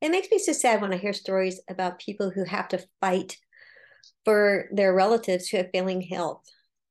it 0.00 0.10
makes 0.10 0.30
me 0.30 0.38
so 0.38 0.52
sad 0.52 0.80
when 0.80 0.92
I 0.92 0.98
hear 0.98 1.12
stories 1.12 1.60
about 1.68 1.98
people 1.98 2.30
who 2.30 2.44
have 2.44 2.68
to 2.68 2.84
fight 3.00 3.38
for 4.24 4.68
their 4.72 4.92
relatives 4.92 5.48
who 5.48 5.56
have 5.56 5.70
failing 5.72 6.02
health. 6.02 6.42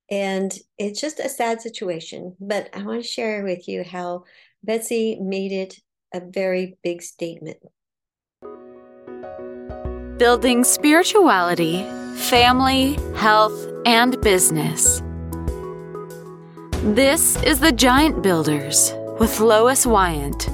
And 0.10 0.54
it's 0.78 1.02
just 1.02 1.20
a 1.20 1.30
sad 1.30 1.62
situation. 1.62 2.36
But 2.40 2.70
I 2.74 2.84
want 2.84 3.02
to 3.02 3.08
share 3.08 3.44
with 3.44 3.68
you 3.68 3.84
how 3.84 4.24
Betsy 4.64 5.20
made 5.20 5.52
it 5.52 5.80
a 6.14 6.22
very 6.22 6.78
big 6.84 7.02
statement. 7.02 7.58
Building 10.18 10.64
spirituality, 10.64 11.84
family, 12.16 12.98
health, 13.16 13.72
and 13.86 14.20
business. 14.22 15.02
This 16.84 17.42
is 17.44 17.60
the 17.60 17.72
Giant 17.72 18.22
Builders 18.22 18.94
with 19.20 19.40
Lois 19.40 19.86
Wyant. 19.86 20.50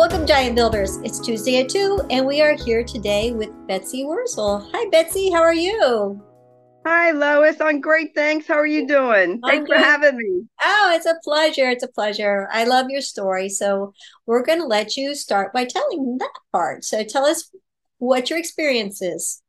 Welcome, 0.00 0.26
Giant 0.26 0.56
Builders. 0.56 0.96
It's 1.04 1.20
Tuesday 1.20 1.60
at 1.60 1.68
2, 1.68 2.06
and 2.08 2.26
we 2.26 2.40
are 2.40 2.54
here 2.54 2.82
today 2.82 3.32
with 3.32 3.50
Betsy 3.66 4.06
Wurzel. 4.06 4.66
Hi, 4.72 4.88
Betsy. 4.88 5.30
How 5.30 5.42
are 5.42 5.52
you? 5.52 6.18
Hi, 6.86 7.10
Lois. 7.10 7.60
I'm 7.60 7.82
great. 7.82 8.14
Thanks. 8.14 8.46
How 8.48 8.54
are 8.54 8.66
you 8.66 8.86
doing? 8.86 9.42
Thanks 9.42 9.68
for 9.68 9.76
having 9.76 10.16
me. 10.16 10.46
Oh, 10.62 10.92
it's 10.94 11.04
a 11.04 11.16
pleasure. 11.22 11.68
It's 11.68 11.84
a 11.84 11.88
pleasure. 11.88 12.48
I 12.50 12.64
love 12.64 12.86
your 12.88 13.02
story. 13.02 13.50
So, 13.50 13.92
we're 14.24 14.42
going 14.42 14.60
to 14.60 14.66
let 14.66 14.96
you 14.96 15.14
start 15.14 15.52
by 15.52 15.66
telling 15.66 16.16
that 16.16 16.32
part. 16.50 16.82
So, 16.82 17.04
tell 17.04 17.26
us 17.26 17.50
what 17.98 18.30
your 18.30 18.38
experience 18.38 19.02
is. 19.02 19.42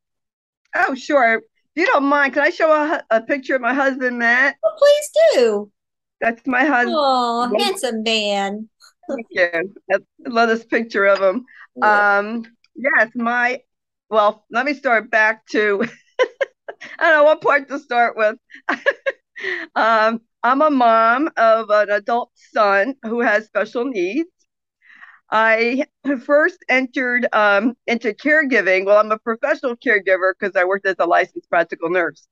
Oh, 0.75 0.95
sure. 0.95 1.35
If 1.35 1.43
you 1.77 1.85
don't 1.85 2.03
mind, 2.03 2.33
can 2.33 2.43
I 2.43 2.49
show 2.49 2.73
a, 2.73 3.01
a 3.09 3.21
picture 3.21 3.55
of 3.55 3.61
my 3.61 3.73
husband, 3.73 4.19
Matt? 4.19 4.57
Well, 4.61 4.75
please 4.77 5.11
do. 5.33 5.71
That's 6.19 6.45
my 6.45 6.65
husband. 6.65 6.97
Oh, 6.97 7.55
handsome 7.57 8.03
man. 8.03 8.67
Thank 9.15 9.27
you. 9.31 9.73
I 9.91 9.97
love 10.27 10.49
this 10.49 10.65
picture 10.65 11.05
of 11.05 11.19
him. 11.19 11.45
Um, 11.81 12.45
yes, 12.75 13.09
my 13.15 13.61
well, 14.09 14.45
let 14.51 14.65
me 14.65 14.73
start 14.73 15.09
back 15.09 15.45
to 15.47 15.83
I 16.99 17.09
don't 17.09 17.13
know 17.19 17.23
what 17.23 17.41
part 17.41 17.67
to 17.69 17.79
start 17.79 18.17
with. 18.17 18.37
um, 19.75 20.21
I'm 20.43 20.61
a 20.61 20.71
mom 20.71 21.29
of 21.37 21.69
an 21.69 21.89
adult 21.89 22.31
son 22.35 22.95
who 23.03 23.21
has 23.21 23.45
special 23.45 23.85
needs. 23.85 24.29
I 25.31 25.85
first 26.25 26.57
entered 26.67 27.27
um, 27.31 27.75
into 27.87 28.13
caregiving. 28.13 28.85
Well, 28.85 28.97
I'm 28.97 29.11
a 29.11 29.19
professional 29.19 29.77
caregiver 29.77 30.33
because 30.37 30.55
I 30.55 30.65
worked 30.65 30.85
as 30.85 30.97
a 30.99 31.05
licensed 31.05 31.49
practical 31.49 31.89
nurse. 31.89 32.27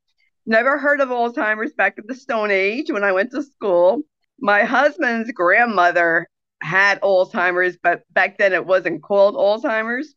Never 0.46 0.78
heard 0.78 1.00
of 1.00 1.10
Alzheimer's 1.10 1.74
back 1.74 1.98
in 1.98 2.06
the 2.08 2.16
Stone 2.16 2.52
Age 2.52 2.92
when 2.92 3.04
I 3.04 3.12
went 3.12 3.32
to 3.32 3.44
school. 3.44 4.02
My 4.42 4.64
husband's 4.64 5.32
grandmother 5.32 6.28
had 6.62 7.02
Alzheimer's, 7.02 7.78
but 7.82 8.04
back 8.12 8.38
then 8.38 8.54
it 8.54 8.66
wasn't 8.66 9.02
called 9.02 9.36
Alzheimer's. 9.36 10.14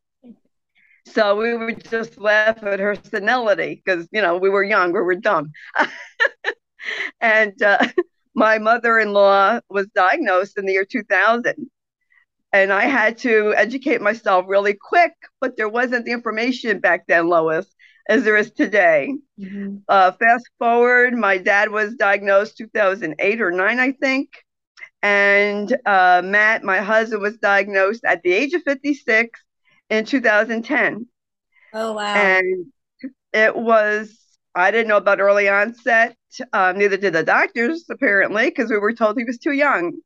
So 1.06 1.36
we 1.36 1.54
would 1.54 1.88
just 1.90 2.18
laugh 2.18 2.62
at 2.62 2.80
her 2.80 2.94
senility 2.94 3.82
because, 3.84 4.06
you 4.12 4.22
know, 4.22 4.36
we 4.36 4.48
were 4.48 4.62
young, 4.62 4.92
we 4.92 5.00
were 5.00 5.16
dumb. 5.16 5.52
and 7.20 7.60
uh, 7.62 7.88
my 8.34 8.58
mother 8.58 8.98
in 8.98 9.12
law 9.12 9.60
was 9.68 9.88
diagnosed 9.94 10.58
in 10.58 10.66
the 10.66 10.72
year 10.72 10.84
2000. 10.84 11.70
And 12.52 12.72
I 12.72 12.84
had 12.84 13.18
to 13.18 13.54
educate 13.56 14.02
myself 14.02 14.44
really 14.46 14.74
quick, 14.74 15.12
but 15.40 15.56
there 15.56 15.70
wasn't 15.70 16.04
the 16.04 16.12
information 16.12 16.80
back 16.80 17.06
then, 17.08 17.28
Lois, 17.28 17.66
as 18.08 18.24
there 18.24 18.36
is 18.36 18.52
today. 18.52 19.14
Mm-hmm. 19.40 19.78
Uh, 19.88 20.12
fast 20.12 20.50
forward, 20.58 21.14
my 21.14 21.38
dad 21.38 21.70
was 21.70 21.94
diagnosed 21.94 22.58
2008 22.58 23.40
or 23.40 23.50
9, 23.50 23.80
I 23.80 23.92
think. 23.92 24.41
And 25.02 25.76
uh, 25.84 26.22
Matt, 26.24 26.62
my 26.62 26.78
husband, 26.78 27.22
was 27.22 27.38
diagnosed 27.38 28.04
at 28.04 28.22
the 28.22 28.32
age 28.32 28.54
of 28.54 28.62
56 28.62 29.40
in 29.90 30.04
2010. 30.04 31.06
Oh, 31.74 31.92
wow. 31.92 32.14
And 32.14 32.66
it 33.32 33.56
was, 33.56 34.16
I 34.54 34.70
didn't 34.70 34.88
know 34.88 34.96
about 34.96 35.20
early 35.20 35.48
onset. 35.48 36.16
Um, 36.52 36.78
neither 36.78 36.96
did 36.96 37.14
the 37.14 37.24
doctors, 37.24 37.84
apparently, 37.90 38.46
because 38.46 38.70
we 38.70 38.78
were 38.78 38.92
told 38.94 39.18
he 39.18 39.24
was 39.24 39.38
too 39.38 39.52
young. 39.52 39.98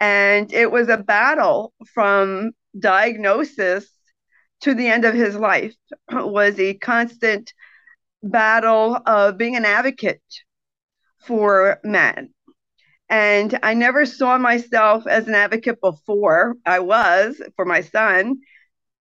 And 0.00 0.52
it 0.52 0.70
was 0.70 0.88
a 0.88 0.96
battle 0.96 1.72
from 1.92 2.52
diagnosis 2.78 3.86
to 4.62 4.74
the 4.74 4.88
end 4.88 5.04
of 5.04 5.14
his 5.14 5.36
life 5.36 5.74
it 6.10 6.26
was 6.26 6.58
a 6.58 6.74
constant 6.74 7.52
battle 8.22 8.98
of 9.06 9.36
being 9.36 9.56
an 9.56 9.64
advocate 9.64 10.22
for 11.26 11.80
Matt 11.84 12.24
and 13.14 13.60
I 13.62 13.74
never 13.74 14.06
saw 14.06 14.38
myself 14.38 15.06
as 15.06 15.28
an 15.28 15.36
advocate 15.36 15.80
before. 15.80 16.56
I 16.66 16.80
was 16.80 17.40
for 17.54 17.64
my 17.64 17.80
son, 17.80 18.40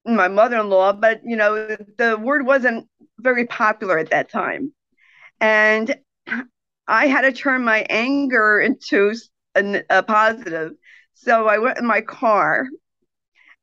my 0.05 0.27
mother 0.27 0.59
in 0.59 0.69
law, 0.69 0.93
but 0.93 1.21
you 1.23 1.35
know, 1.35 1.75
the 1.97 2.15
word 2.15 2.45
wasn't 2.45 2.87
very 3.17 3.47
popular 3.47 3.97
at 3.97 4.11
that 4.11 4.29
time. 4.29 4.71
And 5.41 5.95
I 6.87 7.07
had 7.07 7.21
to 7.21 7.31
turn 7.31 7.63
my 7.63 7.87
anger 7.89 8.59
into 8.59 9.15
a, 9.55 9.81
a 9.89 10.03
positive. 10.03 10.73
So 11.15 11.47
I 11.47 11.57
went 11.57 11.79
in 11.79 11.87
my 11.87 12.01
car 12.01 12.67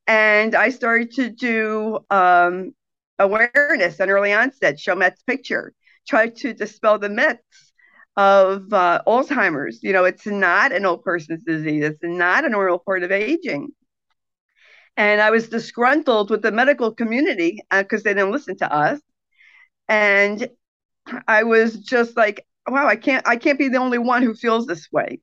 and 0.05 0.53
I 0.53 0.67
started 0.67 1.13
to 1.13 1.29
do 1.29 1.99
um, 2.09 2.73
awareness 3.19 4.01
and 4.01 4.11
early 4.11 4.33
onset, 4.33 4.81
show 4.81 4.95
Matt's 4.95 5.23
picture, 5.23 5.71
try 6.05 6.27
to 6.27 6.53
dispel 6.53 6.99
the 6.99 7.07
myths 7.07 7.64
of 8.17 8.71
uh, 8.73 9.01
Alzheimer's. 9.07 9.79
You 9.83 9.93
know, 9.93 10.05
it's 10.05 10.25
not 10.25 10.71
an 10.71 10.85
old 10.85 11.03
person's 11.03 11.43
disease, 11.43 11.83
it's 11.83 11.99
not 12.03 12.45
a 12.45 12.49
normal 12.49 12.79
part 12.79 13.03
of 13.03 13.11
aging. 13.11 13.69
And 14.97 15.19
I 15.19 15.29
was 15.31 15.49
disgruntled 15.49 16.29
with 16.29 16.41
the 16.41 16.51
medical 16.51 16.93
community 16.93 17.59
because 17.69 18.01
uh, 18.01 18.03
they 18.05 18.13
didn't 18.13 18.31
listen 18.31 18.57
to 18.57 18.73
us. 18.73 19.01
And 19.89 20.49
I 21.27 21.43
was 21.43 21.77
just 21.79 22.15
like, 22.15 22.45
wow, 22.67 22.87
I 22.87 22.95
can't, 22.95 23.27
I 23.27 23.35
can't 23.35 23.59
be 23.59 23.67
the 23.67 23.77
only 23.77 23.97
one 23.97 24.23
who 24.23 24.33
feels 24.33 24.65
this 24.65 24.87
way. 24.91 25.19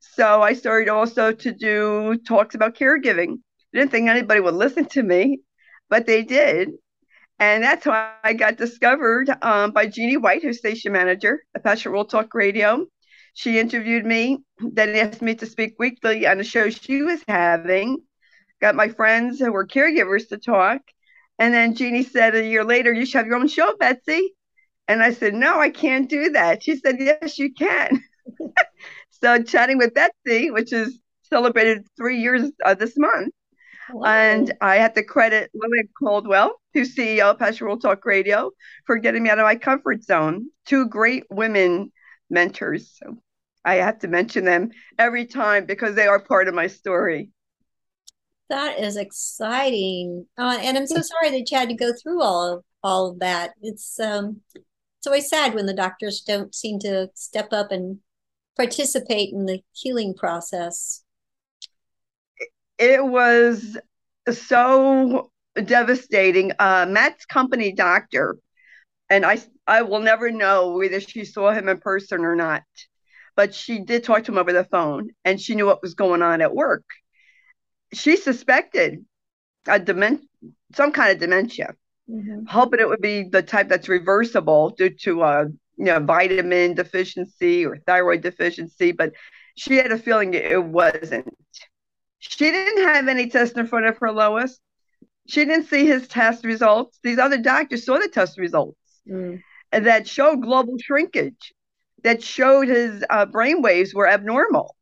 So 0.00 0.40
I 0.42 0.52
started 0.54 0.88
also 0.88 1.32
to 1.32 1.52
do 1.52 2.16
talks 2.26 2.54
about 2.54 2.76
caregiving. 2.76 3.34
I 3.74 3.78
didn't 3.78 3.90
think 3.90 4.08
anybody 4.08 4.40
would 4.40 4.54
listen 4.54 4.86
to 4.86 5.02
me, 5.02 5.40
but 5.90 6.06
they 6.06 6.22
did. 6.22 6.70
And 7.40 7.62
that's 7.62 7.84
how 7.84 8.12
I 8.24 8.32
got 8.32 8.56
discovered 8.56 9.30
um, 9.42 9.70
by 9.70 9.86
Jeannie 9.86 10.16
White, 10.16 10.42
who's 10.42 10.58
station 10.58 10.92
manager 10.92 11.44
at 11.54 11.62
Passionate 11.62 11.92
World 11.92 12.10
Talk 12.10 12.34
Radio. 12.34 12.86
She 13.34 13.60
interviewed 13.60 14.04
me, 14.04 14.38
then 14.58 14.96
asked 14.96 15.22
me 15.22 15.36
to 15.36 15.46
speak 15.46 15.74
weekly 15.78 16.26
on 16.26 16.40
a 16.40 16.44
show 16.44 16.68
she 16.70 17.02
was 17.02 17.22
having. 17.28 17.98
Got 18.60 18.74
my 18.74 18.88
friends 18.88 19.38
who 19.38 19.52
were 19.52 19.66
caregivers 19.66 20.28
to 20.30 20.38
talk. 20.38 20.80
And 21.38 21.54
then 21.54 21.76
Jeannie 21.76 22.02
said 22.02 22.34
a 22.34 22.44
year 22.44 22.64
later, 22.64 22.92
You 22.92 23.06
should 23.06 23.18
have 23.18 23.26
your 23.26 23.36
own 23.36 23.46
show, 23.46 23.76
Betsy. 23.76 24.34
And 24.88 25.00
I 25.00 25.12
said, 25.12 25.34
No, 25.34 25.60
I 25.60 25.70
can't 25.70 26.08
do 26.08 26.30
that. 26.30 26.64
She 26.64 26.76
said, 26.76 26.96
Yes, 26.98 27.38
you 27.38 27.54
can. 27.54 28.02
so, 29.10 29.40
chatting 29.44 29.78
with 29.78 29.94
Betsy, 29.94 30.50
which 30.50 30.72
is 30.72 30.98
celebrated 31.22 31.86
three 31.96 32.20
years 32.20 32.50
uh, 32.64 32.74
this 32.74 32.94
month, 32.96 33.32
and 34.04 34.52
I 34.60 34.76
have 34.76 34.94
to 34.94 35.04
credit 35.04 35.50
Lillian 35.54 35.88
Cauldwell, 36.00 36.50
who's 36.74 36.94
CEO 36.94 37.30
of 37.30 37.38
Passionate 37.38 37.66
World 37.66 37.82
Talk 37.82 38.04
Radio, 38.04 38.50
for 38.86 38.98
getting 38.98 39.22
me 39.22 39.30
out 39.30 39.38
of 39.38 39.44
my 39.44 39.56
comfort 39.56 40.02
zone. 40.02 40.48
Two 40.66 40.86
great 40.88 41.24
women 41.30 41.92
mentors. 42.30 42.96
So 42.98 43.18
I 43.64 43.76
have 43.76 43.98
to 44.00 44.08
mention 44.08 44.44
them 44.44 44.70
every 44.98 45.26
time 45.26 45.66
because 45.66 45.94
they 45.94 46.06
are 46.06 46.20
part 46.20 46.48
of 46.48 46.54
my 46.54 46.66
story. 46.66 47.30
That 48.48 48.80
is 48.80 48.96
exciting, 48.96 50.26
uh, 50.38 50.58
and 50.62 50.78
I'm 50.78 50.86
so 50.86 51.02
sorry 51.02 51.30
that 51.30 51.50
you 51.50 51.58
had 51.58 51.68
to 51.68 51.74
go 51.74 51.92
through 51.92 52.22
all 52.22 52.54
of 52.54 52.64
all 52.82 53.10
of 53.10 53.18
that. 53.18 53.52
It's 53.60 54.00
um, 54.00 54.40
it's 54.54 55.06
always 55.06 55.28
sad 55.28 55.54
when 55.54 55.66
the 55.66 55.74
doctors 55.74 56.22
don't 56.22 56.54
seem 56.54 56.78
to 56.80 57.10
step 57.14 57.52
up 57.52 57.70
and 57.70 57.98
participate 58.56 59.32
in 59.32 59.44
the 59.44 59.62
healing 59.72 60.14
process 60.14 61.04
it 62.78 63.04
was 63.04 63.76
so 64.32 65.30
devastating. 65.64 66.52
Uh, 66.58 66.86
Matt's 66.88 67.26
company 67.26 67.72
doctor, 67.72 68.36
and 69.10 69.24
I, 69.24 69.38
I 69.66 69.82
will 69.82 70.00
never 70.00 70.30
know 70.30 70.72
whether 70.72 71.00
she 71.00 71.24
saw 71.24 71.52
him 71.52 71.68
in 71.68 71.78
person 71.78 72.24
or 72.24 72.36
not, 72.36 72.62
but 73.36 73.54
she 73.54 73.80
did 73.80 74.04
talk 74.04 74.24
to 74.24 74.32
him 74.32 74.38
over 74.38 74.52
the 74.52 74.64
phone, 74.64 75.10
and 75.24 75.40
she 75.40 75.54
knew 75.54 75.66
what 75.66 75.82
was 75.82 75.94
going 75.94 76.22
on 76.22 76.40
at 76.40 76.54
work. 76.54 76.84
She 77.92 78.16
suspected 78.16 79.04
a 79.66 79.78
dement, 79.78 80.22
some 80.74 80.92
kind 80.92 81.12
of 81.12 81.18
dementia, 81.18 81.74
mm-hmm. 82.08 82.44
hoping 82.46 82.80
it 82.80 82.88
would 82.88 83.00
be 83.00 83.24
the 83.24 83.42
type 83.42 83.68
that's 83.68 83.88
reversible 83.88 84.70
due 84.70 84.90
to 84.90 85.22
a 85.22 85.46
you 85.76 85.84
know 85.84 86.00
vitamin 86.00 86.74
deficiency 86.74 87.64
or 87.64 87.78
thyroid 87.78 88.20
deficiency, 88.20 88.92
but 88.92 89.12
she 89.56 89.76
had 89.76 89.90
a 89.90 89.98
feeling 89.98 90.34
it 90.34 90.62
wasn't. 90.62 91.34
She 92.18 92.50
didn't 92.50 92.84
have 92.84 93.08
any 93.08 93.28
test 93.28 93.56
in 93.56 93.66
front 93.66 93.86
of 93.86 93.98
her, 93.98 94.12
Lois. 94.12 94.58
She 95.28 95.44
didn't 95.44 95.66
see 95.66 95.86
his 95.86 96.08
test 96.08 96.44
results. 96.44 96.98
These 97.02 97.18
other 97.18 97.38
doctors 97.38 97.84
saw 97.84 97.98
the 97.98 98.08
test 98.08 98.38
results 98.38 98.78
mm. 99.08 99.40
that 99.70 100.08
showed 100.08 100.42
global 100.42 100.76
shrinkage, 100.78 101.52
that 102.02 102.22
showed 102.22 102.68
his 102.68 103.04
uh, 103.10 103.26
brain 103.26 103.62
waves 103.62 103.94
were 103.94 104.08
abnormal. 104.08 104.74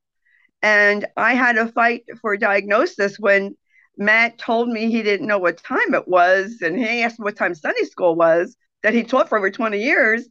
And 0.63 1.07
I 1.17 1.35
had 1.35 1.59
a 1.59 1.69
fight 1.69 2.05
for 2.21 2.33
a 2.33 2.39
diagnosis 2.39 3.19
when 3.19 3.57
Matt 3.99 4.39
told 4.39 4.69
me 4.69 4.91
he 4.91 5.03
didn't 5.03 5.27
know 5.27 5.39
what 5.39 5.63
time 5.63 5.95
it 5.95 6.07
was, 6.07 6.59
and 6.63 6.79
he 6.79 7.03
asked 7.03 7.19
me 7.19 7.25
what 7.25 7.37
time 7.37 7.55
Sunday 7.55 7.85
school 7.85 8.15
was 8.15 8.57
that 8.83 8.95
he 8.95 9.03
taught 9.03 9.29
for 9.29 9.39
over 9.39 9.51
20 9.51 9.83
years. 9.83 10.29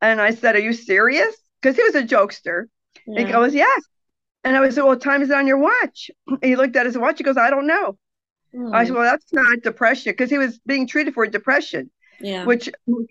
And 0.00 0.20
I 0.20 0.32
said, 0.32 0.56
Are 0.56 0.60
you 0.60 0.72
serious? 0.72 1.34
Because 1.60 1.76
he 1.76 1.82
was 1.82 1.94
a 1.94 2.02
jokester. 2.02 2.64
Yeah. 3.06 3.24
He 3.24 3.32
goes, 3.32 3.54
Yes. 3.54 3.82
And 4.48 4.56
I 4.56 4.70
said, 4.70 4.78
Well, 4.78 4.88
what 4.88 5.02
time 5.02 5.20
is 5.22 5.28
it 5.28 5.36
on 5.36 5.46
your 5.46 5.58
watch? 5.58 6.10
And 6.26 6.38
He 6.42 6.56
looked 6.56 6.74
at 6.74 6.86
his 6.86 6.96
watch. 6.96 7.18
He 7.18 7.24
goes, 7.24 7.36
I 7.36 7.50
don't 7.50 7.66
know. 7.66 7.98
Mm. 8.54 8.74
I 8.74 8.84
said, 8.84 8.94
Well, 8.94 9.02
that's 9.02 9.30
not 9.32 9.62
depression 9.62 10.12
because 10.12 10.30
he 10.30 10.38
was 10.38 10.58
being 10.66 10.86
treated 10.86 11.12
for 11.12 11.26
depression. 11.26 11.90
Yeah. 12.20 12.46
Which 12.46 12.70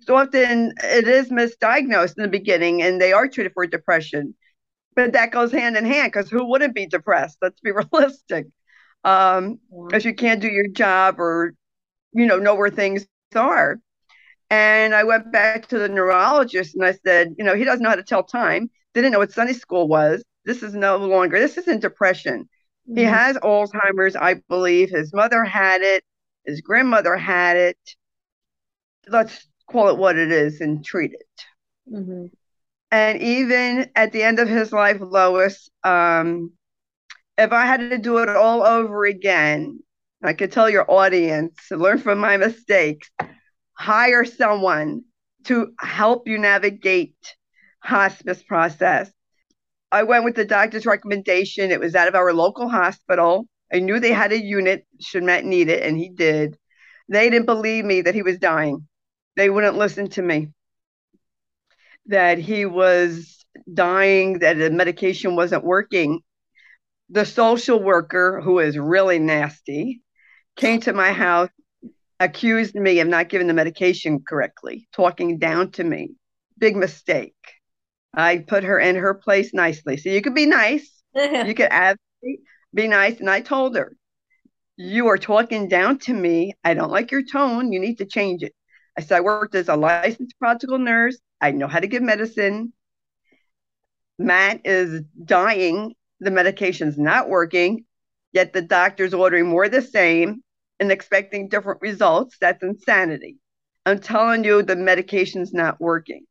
often 0.09 0.73
it 0.83 1.07
is 1.07 1.29
misdiagnosed 1.29 2.17
in 2.17 2.23
the 2.23 2.27
beginning 2.27 2.81
and 2.81 2.99
they 2.99 3.13
are 3.13 3.27
treated 3.27 3.53
for 3.53 3.67
depression. 3.67 4.35
But 4.95 5.13
that 5.13 5.31
goes 5.31 5.51
hand 5.51 5.77
in 5.77 5.85
hand 5.85 6.11
because 6.11 6.29
who 6.29 6.43
wouldn't 6.43 6.73
be 6.73 6.87
depressed? 6.87 7.37
Let's 7.41 7.61
be 7.61 7.71
realistic 7.91 8.47
um, 9.03 9.59
because 9.85 10.03
you 10.05 10.15
can't 10.15 10.41
do 10.41 10.49
your 10.49 10.67
job 10.67 11.19
or, 11.19 11.53
you 12.13 12.25
know, 12.25 12.37
know 12.37 12.55
where 12.55 12.71
things 12.71 13.07
are. 13.35 13.79
And 14.49 14.95
I 14.95 15.03
went 15.03 15.31
back 15.31 15.67
to 15.67 15.77
the 15.77 15.87
neurologist 15.87 16.73
and 16.73 16.83
I 16.83 16.97
said, 17.05 17.35
you 17.37 17.45
know, 17.45 17.55
he 17.55 17.63
doesn't 17.63 17.83
know 17.83 17.89
how 17.89 17.95
to 17.95 18.03
tell 18.03 18.23
time. 18.23 18.71
Didn't 18.95 19.11
know 19.11 19.19
what 19.19 19.31
Sunday 19.31 19.53
school 19.53 19.87
was. 19.87 20.23
This 20.47 20.63
is 20.63 20.73
no 20.73 20.95
longer, 20.95 21.37
this 21.37 21.57
isn't 21.57 21.81
depression. 21.81 22.49
Mm-hmm. 22.89 22.97
He 22.97 23.03
has 23.03 23.35
Alzheimer's, 23.37 24.15
I 24.15 24.35
believe. 24.47 24.89
His 24.89 25.13
mother 25.13 25.43
had 25.43 25.81
it, 25.81 26.05
his 26.45 26.61
grandmother 26.61 27.17
had 27.17 27.57
it. 27.57 27.77
Let's 29.09 29.45
call 29.69 29.89
it 29.89 29.97
what 29.97 30.17
it 30.17 30.31
is 30.31 30.61
and 30.61 30.83
treat 30.83 31.11
it. 31.11 31.93
Mm-hmm. 31.93 32.27
And 32.91 33.21
even 33.21 33.91
at 33.93 34.13
the 34.13 34.23
end 34.23 34.39
of 34.39 34.47
his 34.47 34.71
life, 34.71 34.99
Lois, 35.01 35.69
um, 35.83 36.53
if 37.37 37.51
I 37.51 37.65
had 37.65 37.81
to 37.81 37.97
do 37.97 38.19
it 38.19 38.29
all 38.29 38.63
over 38.63 39.05
again, 39.05 39.81
I 40.23 40.31
could 40.31 40.53
tell 40.53 40.69
your 40.69 40.89
audience, 40.89 41.67
to 41.67 41.75
learn 41.75 41.97
from 41.97 42.19
my 42.19 42.37
mistakes, 42.37 43.11
hire 43.73 44.23
someone 44.23 45.03
to 45.43 45.73
help 45.79 46.27
you 46.29 46.37
navigate 46.37 47.15
hospice 47.81 48.41
process. 48.41 49.11
I 49.91 50.03
went 50.03 50.25
with 50.25 50.35
the 50.35 50.45
doctor's 50.45 50.85
recommendation. 50.85 51.71
It 51.71 51.79
was 51.79 51.95
out 51.95 52.07
of 52.07 52.15
our 52.15 52.33
local 52.33 52.67
hospital. 52.67 53.47
I 53.71 53.79
knew 53.79 53.99
they 53.99 54.13
had 54.13 54.31
a 54.31 54.41
unit 54.41 54.85
should 54.99 55.23
Matt 55.23 55.45
need 55.45 55.69
it, 55.69 55.83
and 55.83 55.97
he 55.97 56.09
did. 56.09 56.57
They 57.09 57.29
didn't 57.29 57.45
believe 57.45 57.85
me 57.85 58.01
that 58.01 58.15
he 58.15 58.21
was 58.21 58.37
dying. 58.37 58.87
They 59.35 59.49
wouldn't 59.49 59.77
listen 59.77 60.09
to 60.11 60.21
me. 60.21 60.49
That 62.07 62.37
he 62.37 62.65
was 62.65 63.45
dying, 63.71 64.39
that 64.39 64.57
the 64.57 64.69
medication 64.69 65.35
wasn't 65.35 65.63
working 65.63 66.21
the 67.09 67.25
social 67.25 67.81
worker, 67.81 68.41
who 68.41 68.59
is 68.59 68.77
really 68.77 69.19
nasty, 69.19 70.01
came 70.55 70.81
to 70.81 70.93
my 70.93 71.11
house, 71.11 71.49
accused 72.19 72.75
me 72.75 72.99
of 72.99 73.07
not 73.07 73.29
giving 73.29 73.47
the 73.47 73.53
medication 73.53 74.21
correctly, 74.27 74.87
talking 74.91 75.37
down 75.37 75.71
to 75.71 75.83
me. 75.83 76.11
Big 76.57 76.75
mistake. 76.75 77.35
I 78.13 78.39
put 78.39 78.63
her 78.63 78.79
in 78.79 78.95
her 78.95 79.13
place 79.13 79.53
nicely. 79.53 79.97
So 79.97 80.09
you 80.09 80.21
could 80.21 80.35
be 80.35 80.45
nice. 80.45 80.89
you 81.15 81.53
could 81.53 81.71
advocate, 81.71 82.41
be 82.73 82.87
nice. 82.87 83.19
And 83.19 83.29
I 83.29 83.41
told 83.41 83.75
her, 83.75 83.95
You 84.75 85.07
are 85.07 85.17
talking 85.17 85.67
down 85.67 85.99
to 85.99 86.13
me. 86.13 86.53
I 86.63 86.73
don't 86.73 86.91
like 86.91 87.11
your 87.11 87.23
tone. 87.23 87.71
You 87.71 87.79
need 87.79 87.97
to 87.99 88.05
change 88.05 88.43
it. 88.43 88.53
I 88.97 89.01
said, 89.01 89.17
I 89.17 89.21
worked 89.21 89.55
as 89.55 89.69
a 89.69 89.75
licensed 89.75 90.37
practical 90.39 90.79
nurse. 90.79 91.17
I 91.39 91.51
know 91.51 91.67
how 91.67 91.79
to 91.79 91.87
give 91.87 92.01
medicine. 92.01 92.73
Matt 94.17 94.61
is 94.65 95.03
dying 95.23 95.93
the 96.19 96.31
medication's 96.31 96.97
not 96.97 97.29
working, 97.29 97.85
yet 98.31 98.53
the 98.53 98.61
doctor's 98.61 99.13
ordering 99.13 99.47
more 99.47 99.69
the 99.69 99.81
same 99.81 100.41
and 100.79 100.91
expecting 100.91 101.47
different 101.47 101.81
results. 101.81 102.37
That's 102.39 102.63
insanity. 102.63 103.37
I'm 103.85 103.99
telling 103.99 104.43
you, 104.43 104.63
the 104.63 104.75
medication's 104.75 105.53
not 105.53 105.79
working. 105.79 106.25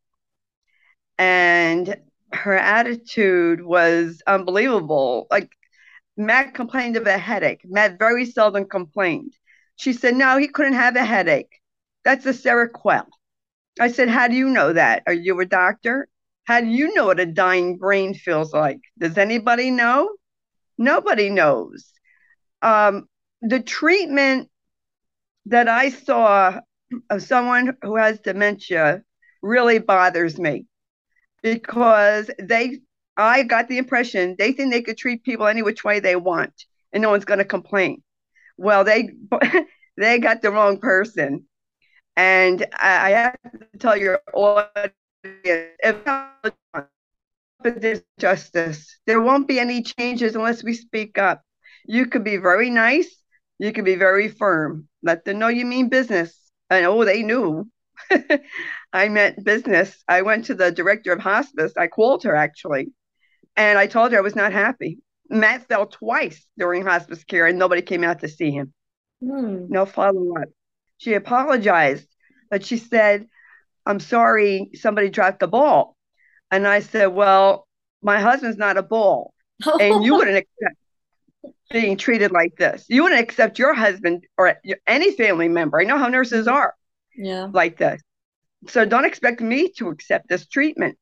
And 1.18 1.96
her 2.32 2.56
attitude 2.56 3.62
was 3.62 4.22
unbelievable. 4.26 5.26
Like, 5.30 5.50
Matt 6.16 6.54
complained 6.54 6.96
of 6.96 7.06
a 7.06 7.18
headache. 7.18 7.60
Matt 7.64 7.98
very 7.98 8.26
seldom 8.26 8.66
complained. 8.66 9.34
She 9.76 9.92
said, 9.92 10.14
No, 10.14 10.38
he 10.38 10.48
couldn't 10.48 10.74
have 10.74 10.96
a 10.96 11.04
headache. 11.04 11.60
That's 12.04 12.26
a 12.26 12.32
Seroquel. 12.32 13.06
I 13.78 13.88
said, 13.88 14.08
How 14.08 14.28
do 14.28 14.34
you 14.34 14.48
know 14.48 14.72
that? 14.72 15.02
Are 15.06 15.12
you 15.12 15.38
a 15.40 15.46
doctor? 15.46 16.08
How 16.44 16.60
do 16.60 16.68
you 16.68 16.94
know 16.94 17.06
what 17.06 17.20
a 17.20 17.26
dying 17.26 17.76
brain 17.76 18.14
feels 18.14 18.52
like? 18.52 18.80
Does 18.98 19.18
anybody 19.18 19.70
know? 19.70 20.14
Nobody 20.78 21.28
knows. 21.28 21.92
Um, 22.62 23.08
the 23.42 23.60
treatment 23.60 24.48
that 25.46 25.68
I 25.68 25.90
saw 25.90 26.60
of 27.10 27.22
someone 27.22 27.76
who 27.82 27.96
has 27.96 28.20
dementia 28.20 29.02
really 29.42 29.78
bothers 29.78 30.38
me 30.38 30.66
because 31.54 32.30
they 32.38 32.80
I 33.16 33.42
got 33.44 33.68
the 33.68 33.78
impression 33.78 34.36
they 34.38 34.52
think 34.52 34.72
they 34.72 34.82
could 34.82 34.98
treat 34.98 35.24
people 35.24 35.46
any 35.46 35.62
which 35.62 35.84
way 35.84 36.00
they 36.00 36.16
want 36.16 36.52
and 36.92 37.02
no 37.02 37.10
one's 37.10 37.24
going 37.24 37.38
to 37.38 37.44
complain. 37.44 38.02
Well, 38.56 38.84
they 38.84 39.10
they 39.96 40.18
got 40.18 40.42
the 40.42 40.50
wrong 40.50 40.78
person. 40.78 41.46
And 42.16 42.66
I, 42.80 43.06
I 43.06 43.10
have 43.10 43.36
to 43.72 43.78
tell 43.78 43.96
your 43.96 44.20
audience 44.34 44.94
if 45.34 45.96
there's 47.62 48.02
justice, 48.18 48.98
there 49.06 49.20
won't 49.20 49.48
be 49.48 49.58
any 49.58 49.82
changes 49.82 50.34
unless 50.36 50.62
we 50.64 50.74
speak 50.74 51.18
up. 51.18 51.42
You 51.86 52.06
could 52.06 52.24
be 52.24 52.36
very 52.36 52.70
nice, 52.70 53.22
you 53.58 53.72
could 53.72 53.84
be 53.84 53.96
very 53.96 54.28
firm. 54.28 54.88
Let 55.02 55.24
them 55.24 55.38
know 55.38 55.48
you 55.48 55.64
mean 55.66 55.88
business. 55.88 56.34
And 56.70 56.86
oh, 56.86 57.04
they 57.04 57.22
knew. 57.22 57.70
I 58.92 59.08
meant 59.08 59.44
business. 59.44 60.02
I 60.08 60.22
went 60.22 60.46
to 60.46 60.54
the 60.54 60.70
director 60.70 61.12
of 61.12 61.20
hospice. 61.20 61.72
I 61.76 61.86
called 61.86 62.24
her 62.24 62.34
actually, 62.34 62.92
and 63.56 63.78
I 63.78 63.86
told 63.86 64.12
her 64.12 64.18
I 64.18 64.22
was 64.22 64.36
not 64.36 64.52
happy. 64.52 64.98
Matt 65.28 65.66
fell 65.68 65.86
twice 65.86 66.46
during 66.56 66.82
hospice 66.82 67.24
care, 67.24 67.46
and 67.46 67.58
nobody 67.58 67.82
came 67.82 68.04
out 68.04 68.20
to 68.20 68.28
see 68.28 68.50
him. 68.50 68.72
Hmm. 69.20 69.66
No 69.68 69.86
follow 69.86 70.36
up. 70.36 70.48
She 70.98 71.14
apologized, 71.14 72.08
but 72.50 72.64
she 72.64 72.76
said, 72.76 73.26
I'm 73.84 74.00
sorry, 74.00 74.70
somebody 74.74 75.10
dropped 75.10 75.40
the 75.40 75.48
ball. 75.48 75.96
And 76.50 76.66
I 76.66 76.80
said, 76.80 77.06
Well, 77.06 77.66
my 78.02 78.20
husband's 78.20 78.58
not 78.58 78.76
a 78.76 78.82
ball. 78.82 79.32
And 79.64 80.04
you 80.04 80.14
wouldn't 80.16 80.36
accept 80.36 80.76
being 81.70 81.96
treated 81.96 82.32
like 82.32 82.56
this. 82.56 82.84
You 82.88 83.02
wouldn't 83.02 83.20
accept 83.20 83.58
your 83.58 83.74
husband 83.74 84.24
or 84.36 84.56
any 84.86 85.12
family 85.12 85.48
member. 85.48 85.80
I 85.80 85.84
know 85.84 85.98
how 85.98 86.08
nurses 86.08 86.46
are. 86.46 86.74
Yeah. 87.16 87.48
Like 87.52 87.78
this. 87.78 88.02
So 88.68 88.84
don't 88.84 89.04
expect 89.04 89.40
me 89.40 89.70
to 89.78 89.88
accept 89.88 90.28
this 90.28 90.46
treatment. 90.46 90.98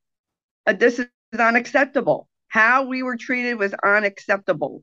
Uh, 0.67 0.73
this 0.73 0.99
is 0.99 1.07
unacceptable. 1.39 2.29
How 2.49 2.85
we 2.85 3.03
were 3.03 3.17
treated 3.17 3.55
was 3.55 3.75
unacceptable. 3.85 4.83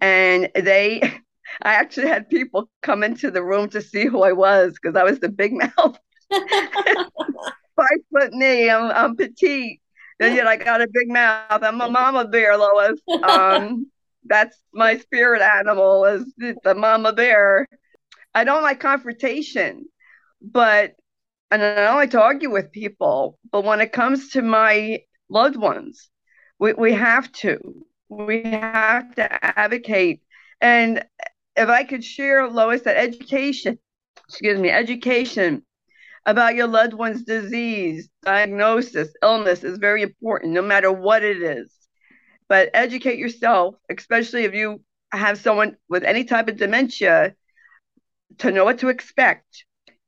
And 0.00 0.50
they, 0.54 1.00
I 1.62 1.74
actually 1.74 2.08
had 2.08 2.28
people 2.28 2.70
come 2.82 3.02
into 3.02 3.30
the 3.30 3.42
room 3.42 3.68
to 3.70 3.80
see 3.80 4.06
who 4.06 4.22
I 4.22 4.32
was 4.32 4.74
because 4.80 4.96
I 4.96 5.04
was 5.04 5.18
the 5.20 5.28
big 5.28 5.52
mouth. 5.76 5.98
Five 6.30 8.00
foot 8.12 8.32
me. 8.32 8.70
I'm, 8.70 8.90
I'm 8.90 9.16
petite. 9.16 9.80
And 10.20 10.36
yet 10.36 10.46
I 10.46 10.56
got 10.56 10.82
a 10.82 10.86
big 10.92 11.08
mouth. 11.08 11.62
I'm 11.62 11.80
a 11.80 11.90
mama 11.90 12.28
bear, 12.28 12.56
Lois. 12.58 13.00
Um, 13.22 13.86
that's 14.26 14.56
my 14.74 14.98
spirit 14.98 15.40
animal 15.40 16.04
is 16.04 16.30
the 16.36 16.74
mama 16.74 17.14
bear. 17.14 17.66
I 18.34 18.44
don't 18.44 18.62
like 18.62 18.80
confrontation, 18.80 19.86
but 20.40 20.94
and 21.50 21.62
I 21.62 21.74
don't 21.74 21.96
like 21.96 22.12
to 22.12 22.22
argue 22.22 22.50
with 22.50 22.72
people. 22.72 23.38
But 23.50 23.64
when 23.64 23.80
it 23.80 23.92
comes 23.92 24.30
to 24.30 24.42
my 24.42 25.00
loved 25.28 25.56
ones, 25.56 26.08
we, 26.58 26.72
we 26.74 26.92
have 26.92 27.30
to. 27.32 27.58
We 28.08 28.42
have 28.42 29.14
to 29.16 29.58
advocate. 29.58 30.22
And 30.60 31.04
if 31.56 31.68
I 31.68 31.84
could 31.84 32.04
share, 32.04 32.48
Lois, 32.48 32.82
that 32.82 32.96
education, 32.96 33.78
excuse 34.28 34.60
me, 34.60 34.70
education 34.70 35.64
about 36.26 36.54
your 36.54 36.66
loved 36.68 36.94
one's 36.94 37.24
disease, 37.24 38.08
diagnosis, 38.22 39.08
illness 39.22 39.64
is 39.64 39.78
very 39.78 40.02
important, 40.02 40.52
no 40.52 40.62
matter 40.62 40.92
what 40.92 41.22
it 41.24 41.42
is. 41.42 41.72
But 42.48 42.70
educate 42.74 43.18
yourself, 43.18 43.76
especially 43.90 44.44
if 44.44 44.54
you 44.54 44.82
have 45.12 45.38
someone 45.38 45.76
with 45.88 46.04
any 46.04 46.24
type 46.24 46.48
of 46.48 46.56
dementia, 46.56 47.34
to 48.38 48.50
know 48.50 48.64
what 48.64 48.78
to 48.78 48.88
expect, 48.88 49.64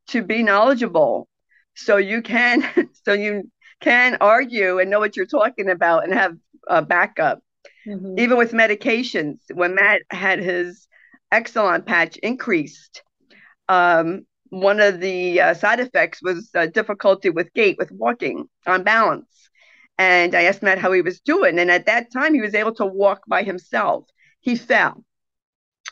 to 0.08 0.22
be 0.22 0.42
knowledgeable, 0.42 1.28
so 1.74 1.96
you 1.96 2.22
can, 2.22 2.62
so 3.04 3.12
you 3.12 3.50
can 3.80 4.16
argue 4.20 4.78
and 4.78 4.90
know 4.90 5.00
what 5.00 5.16
you're 5.16 5.26
talking 5.26 5.68
about 5.68 6.04
and 6.04 6.12
have 6.12 6.36
a 6.68 6.82
backup. 6.82 7.40
Mm-hmm. 7.86 8.18
Even 8.18 8.38
with 8.38 8.52
medications, 8.52 9.38
when 9.52 9.74
Matt 9.74 10.02
had 10.10 10.38
his 10.38 10.86
Exelon 11.32 11.84
patch 11.84 12.16
increased, 12.18 13.02
um, 13.68 14.26
one 14.50 14.80
of 14.80 15.00
the 15.00 15.40
uh, 15.40 15.54
side 15.54 15.80
effects 15.80 16.22
was 16.22 16.50
uh, 16.54 16.66
difficulty 16.66 17.30
with 17.30 17.52
gait, 17.54 17.76
with 17.78 17.90
walking 17.90 18.48
on 18.66 18.84
balance. 18.84 19.48
And 19.98 20.34
I 20.34 20.42
asked 20.42 20.62
Matt 20.62 20.78
how 20.78 20.92
he 20.92 21.00
was 21.00 21.20
doing. 21.20 21.58
And 21.58 21.70
at 21.70 21.86
that 21.86 22.12
time, 22.12 22.34
he 22.34 22.40
was 22.40 22.54
able 22.54 22.74
to 22.74 22.86
walk 22.86 23.22
by 23.26 23.42
himself. 23.42 24.04
He 24.40 24.56
fell. 24.56 25.04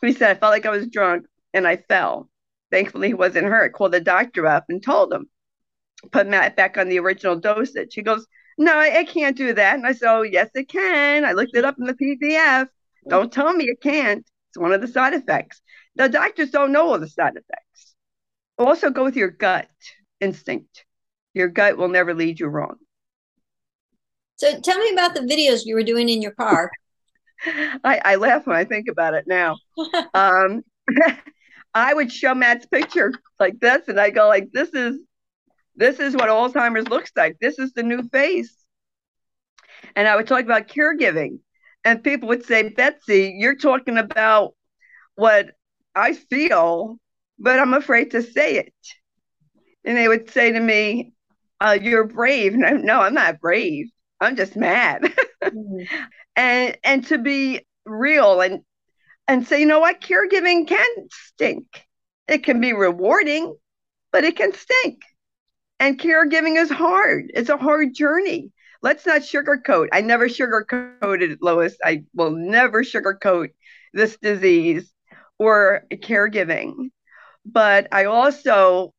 He 0.03 0.13
said, 0.13 0.31
I 0.31 0.39
felt 0.39 0.53
like 0.53 0.67
I 0.67 0.71
was 0.71 0.89
drunk 0.89 1.27
and 1.53 1.67
I 1.67 1.77
fell. 1.77 2.29
Thankfully, 2.71 3.09
he 3.09 3.15
wasn't 3.15 3.47
hurt. 3.47 3.73
Called 3.73 3.93
the 3.93 4.01
doctor 4.01 4.47
up 4.47 4.67
and 4.69 4.83
told 4.83 5.13
him, 5.13 5.29
put 6.13 6.29
Matt 6.29 6.57
back 6.57 6.79
on 6.79 6.89
the 6.89 6.99
original 6.99 7.37
dosage. 7.37 7.95
He 7.95 8.03
goes, 8.03 8.27
No, 8.59 8.79
I 8.79 9.05
can't 9.05 9.37
do 9.37 9.53
that. 9.55 9.75
And 9.75 9.87
I 9.87 9.93
said, 9.93 10.11
Oh, 10.11 10.23
yes, 10.23 10.51
it 10.55 10.69
can. 10.69 11.25
I 11.25 11.33
looked 11.33 11.57
it 11.57 11.65
up 11.65 11.77
in 11.79 11.87
the 11.87 11.95
PDR. 11.95 12.69
Don't 13.09 13.33
tell 13.33 13.53
me 13.53 13.65
it 13.65 13.81
can't. 13.81 14.25
It's 14.49 14.59
one 14.59 14.73
of 14.73 14.81
the 14.81 14.89
side 14.89 15.15
effects. 15.15 15.61
The 15.97 16.09
doctors 16.09 16.51
don't 16.51 16.73
know 16.73 16.91
all 16.91 16.99
the 16.99 17.09
side 17.09 17.33
effects. 17.37 17.95
Also, 18.59 18.91
go 18.91 19.05
with 19.05 19.17
your 19.17 19.31
gut 19.31 19.69
instinct. 20.21 20.85
Your 21.35 21.49
gut 21.49 21.77
will 21.77 21.89
never 21.89 22.15
lead 22.15 22.41
you 22.41 22.47
wrong. 22.47 22.77
So, 24.37 24.61
tell 24.61 24.79
me 24.79 24.91
about 24.93 25.15
the 25.15 25.21
videos 25.21 25.63
you 25.65 25.75
were 25.75 25.83
doing 25.83 26.09
in 26.09 26.23
your 26.23 26.33
car. 26.33 26.71
I, 27.45 28.01
I 28.05 28.15
laugh 28.17 28.47
when 28.47 28.57
I 28.57 28.65
think 28.65 28.89
about 28.89 29.15
it 29.15 29.25
now. 29.27 29.57
um, 30.15 30.63
I 31.75 31.95
would 31.95 32.13
show 32.13 32.35
Matt's 32.35 32.67
picture 32.67 33.13
like 33.39 33.61
this, 33.61 33.89
and 33.89 34.01
I 34.01 34.11
go 34.11 34.29
like, 34.29 34.51
"This 34.53 34.71
is, 34.75 34.99
this 35.77 36.01
is 36.01 36.15
what 36.15 36.29
Alzheimer's 36.29 36.89
looks 36.89 37.13
like. 37.17 37.39
This 37.41 37.59
is 37.59 37.73
the 37.73 37.83
new 37.83 38.03
face." 38.09 38.55
And 39.97 40.09
I 40.09 40.17
would 40.17 40.27
talk 40.27 40.45
about 40.45 40.69
caregiving, 40.69 41.39
and 41.85 42.03
people 42.03 42.29
would 42.29 42.45
say, 42.45 42.69
"Betsy, 42.71 43.35
you're 43.39 43.57
talking 43.57 43.99
about 43.99 44.55
what 45.15 45.51
I 45.95 46.15
feel, 46.15 46.99
but 47.39 47.59
I'm 47.59 47.75
afraid 47.75 48.13
to 48.13 48.23
say 48.23 48.57
it." 48.57 48.75
And 49.85 49.97
they 49.97 50.09
would 50.09 50.31
say 50.31 50.53
to 50.53 50.61
me, 50.61 51.13
uh, 51.61 51.79
"You're 51.81 52.05
brave." 52.05 52.55
No, 52.55 52.71
no, 52.71 53.01
I'm 53.01 53.15
not 53.15 53.41
brave. 53.41 53.87
I'm 54.21 54.37
just 54.37 54.57
mad. 54.57 55.03
mm-hmm. 55.43 55.85
And 56.37 56.77
and 56.85 57.07
to 57.07 57.19
be 57.19 57.67
real 57.87 58.41
and 58.41 58.63
and 59.31 59.47
say, 59.47 59.61
you 59.61 59.67
know 59.67 59.79
what, 59.79 60.01
caregiving 60.01 60.67
can 60.67 60.89
stink. 61.09 61.87
It 62.27 62.43
can 62.43 62.61
be 62.61 62.73
rewarding, 62.73 63.55
but 64.11 64.25
it 64.25 64.35
can 64.35 64.53
stink. 64.53 65.03
And 65.79 66.01
caregiving 66.01 66.61
is 66.61 66.69
hard. 66.69 67.31
It's 67.33 67.49
a 67.49 67.57
hard 67.57 67.95
journey. 67.95 68.51
Let's 68.83 69.07
not 69.07 69.21
sugarcoat. 69.23 69.87
I 69.93 70.01
never 70.01 70.29
sugarcoated 70.29 71.37
Lois. 71.41 71.77
I 71.85 72.03
will 72.13 72.33
never 72.33 72.83
sugarcoat 72.83 73.51
this 73.95 74.17
disease 74.17 74.93
or 75.39 75.85
caregiving. 75.93 76.91
But 77.47 77.87
I 77.93 78.07
also 78.07 78.93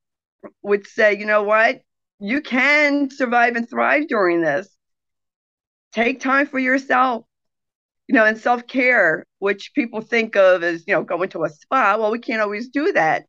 would 0.64 0.88
say, 0.88 1.18
you 1.18 1.26
know 1.26 1.44
what? 1.44 1.82
You 2.20 2.40
can 2.40 3.10
survive 3.10 3.58
and 3.58 3.70
thrive 3.70 4.08
during 4.08 4.40
this. 4.40 4.70
Take 5.92 6.22
time 6.22 6.48
for 6.48 6.58
yourself. 6.58 7.26
You 8.08 8.16
know, 8.16 8.26
and 8.26 8.38
self 8.38 8.68
care, 8.68 9.26
which 9.40 9.72
people 9.76 10.02
think 10.02 10.36
of 10.36 10.64
as, 10.64 10.84
you 10.88 10.94
know, 10.94 11.04
going 11.04 11.30
to 11.30 11.44
a 11.46 11.50
spa. 11.50 11.98
Well, 11.98 12.12
we 12.12 12.20
can't 12.20 12.42
always 12.42 12.70
do 12.70 12.92
that. 12.94 13.26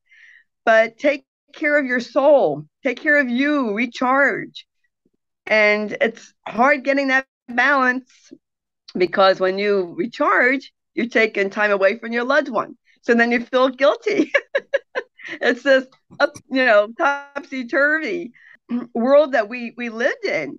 But 0.65 0.99
take 0.99 1.25
care 1.55 1.79
of 1.79 1.87
your 1.87 2.01
soul, 2.01 2.67
take 2.85 3.01
care 3.01 3.19
of 3.19 3.29
you, 3.31 3.75
recharge. 3.75 4.67
And 5.47 5.97
it's 6.01 6.35
hard 6.47 6.85
getting 6.85 7.09
that 7.09 7.27
balance 7.49 8.11
because 8.97 9.41
when 9.41 9.59
you 9.59 9.95
recharge, 9.97 10.73
you're 10.95 11.07
taking 11.09 11.51
time 11.51 11.71
away 11.71 11.99
from 11.99 12.13
your 12.13 12.25
loved 12.25 12.49
one. 12.49 12.77
So 13.03 13.15
then 13.15 13.33
you 13.33 13.41
feel 13.41 13.69
guilty. 13.71 14.33
it's 15.41 15.63
this, 15.63 15.87
you 16.51 16.65
know, 16.65 16.89
topsy 16.99 17.67
turvy 17.67 18.33
world 18.95 19.33
that 19.33 19.49
we 19.49 19.75
we 19.77 19.89
lived 19.91 20.25
in, 20.25 20.59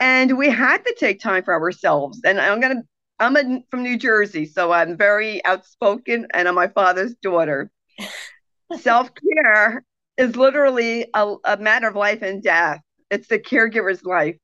and 0.00 0.38
we 0.38 0.50
had 0.50 0.84
to 0.84 0.96
take 0.98 1.20
time 1.20 1.44
for 1.44 1.54
ourselves. 1.54 2.20
And 2.24 2.40
I'm 2.40 2.60
gonna, 2.60 2.82
I'm 3.20 3.36
a, 3.36 3.62
from 3.70 3.82
New 3.82 3.98
Jersey, 3.98 4.46
so 4.46 4.72
I'm 4.72 4.96
very 4.96 5.44
outspoken, 5.44 6.26
and 6.32 6.48
I'm 6.48 6.54
my 6.54 6.68
father's 6.68 7.14
daughter. 7.16 7.70
Self 8.80 9.10
care 9.14 9.84
is 10.16 10.36
literally 10.36 11.06
a, 11.14 11.34
a 11.44 11.56
matter 11.58 11.88
of 11.88 11.96
life 11.96 12.22
and 12.22 12.42
death. 12.42 12.80
It's 13.10 13.28
the 13.28 13.38
caregiver's 13.38 14.04
life. 14.04 14.36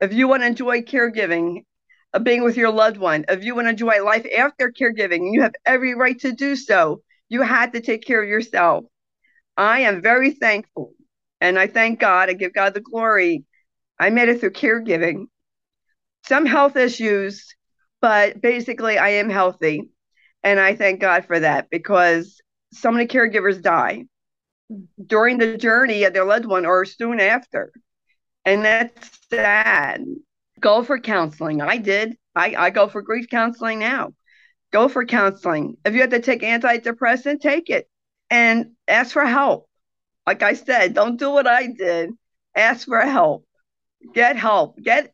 If 0.00 0.12
you 0.12 0.28
want 0.28 0.42
to 0.42 0.46
enjoy 0.46 0.82
caregiving, 0.82 1.64
of 2.14 2.24
being 2.24 2.42
with 2.42 2.56
your 2.56 2.70
loved 2.70 2.96
one, 2.96 3.24
if 3.28 3.44
you 3.44 3.54
want 3.54 3.66
to 3.66 3.70
enjoy 3.70 4.02
life 4.02 4.26
after 4.36 4.72
caregiving, 4.72 5.32
you 5.32 5.42
have 5.42 5.54
every 5.66 5.94
right 5.94 6.18
to 6.20 6.32
do 6.32 6.56
so. 6.56 7.02
You 7.28 7.42
had 7.42 7.72
to 7.74 7.80
take 7.80 8.04
care 8.04 8.22
of 8.22 8.28
yourself. 8.28 8.84
I 9.56 9.80
am 9.80 10.00
very 10.00 10.30
thankful 10.30 10.94
and 11.40 11.58
I 11.58 11.66
thank 11.66 12.00
God. 12.00 12.30
I 12.30 12.32
give 12.32 12.54
God 12.54 12.74
the 12.74 12.80
glory. 12.80 13.44
I 13.98 14.10
made 14.10 14.28
it 14.28 14.40
through 14.40 14.52
caregiving. 14.52 15.26
Some 16.24 16.46
health 16.46 16.76
issues, 16.76 17.54
but 18.00 18.40
basically, 18.40 18.98
I 18.98 19.10
am 19.10 19.30
healthy. 19.30 19.90
And 20.42 20.60
I 20.60 20.76
thank 20.76 21.00
God 21.00 21.24
for 21.24 21.40
that 21.40 21.68
because 21.70 22.40
so 22.72 22.90
many 22.90 23.06
caregivers 23.06 23.60
die 23.60 24.04
during 25.04 25.38
the 25.38 25.56
journey 25.56 26.04
of 26.04 26.12
their 26.12 26.24
loved 26.24 26.46
one 26.46 26.66
or 26.66 26.84
soon 26.84 27.20
after. 27.20 27.72
And 28.44 28.64
that's 28.64 29.10
sad. 29.30 30.04
Go 30.60 30.82
for 30.82 30.98
counseling. 30.98 31.60
I 31.60 31.78
did. 31.78 32.16
I, 32.34 32.54
I 32.56 32.70
go 32.70 32.88
for 32.88 33.02
grief 33.02 33.28
counseling 33.28 33.78
now. 33.78 34.12
Go 34.72 34.88
for 34.88 35.04
counseling. 35.04 35.76
If 35.84 35.94
you 35.94 36.02
have 36.02 36.10
to 36.10 36.20
take 36.20 36.42
antidepressant, 36.42 37.40
take 37.40 37.70
it 37.70 37.88
and 38.30 38.72
ask 38.86 39.12
for 39.12 39.24
help. 39.24 39.68
Like 40.26 40.42
I 40.42 40.54
said, 40.54 40.94
don't 40.94 41.18
do 41.18 41.30
what 41.30 41.46
I 41.46 41.68
did. 41.68 42.10
Ask 42.54 42.86
for 42.86 43.00
help. 43.00 43.44
Get 44.14 44.36
help. 44.36 44.78
Get 44.78 45.12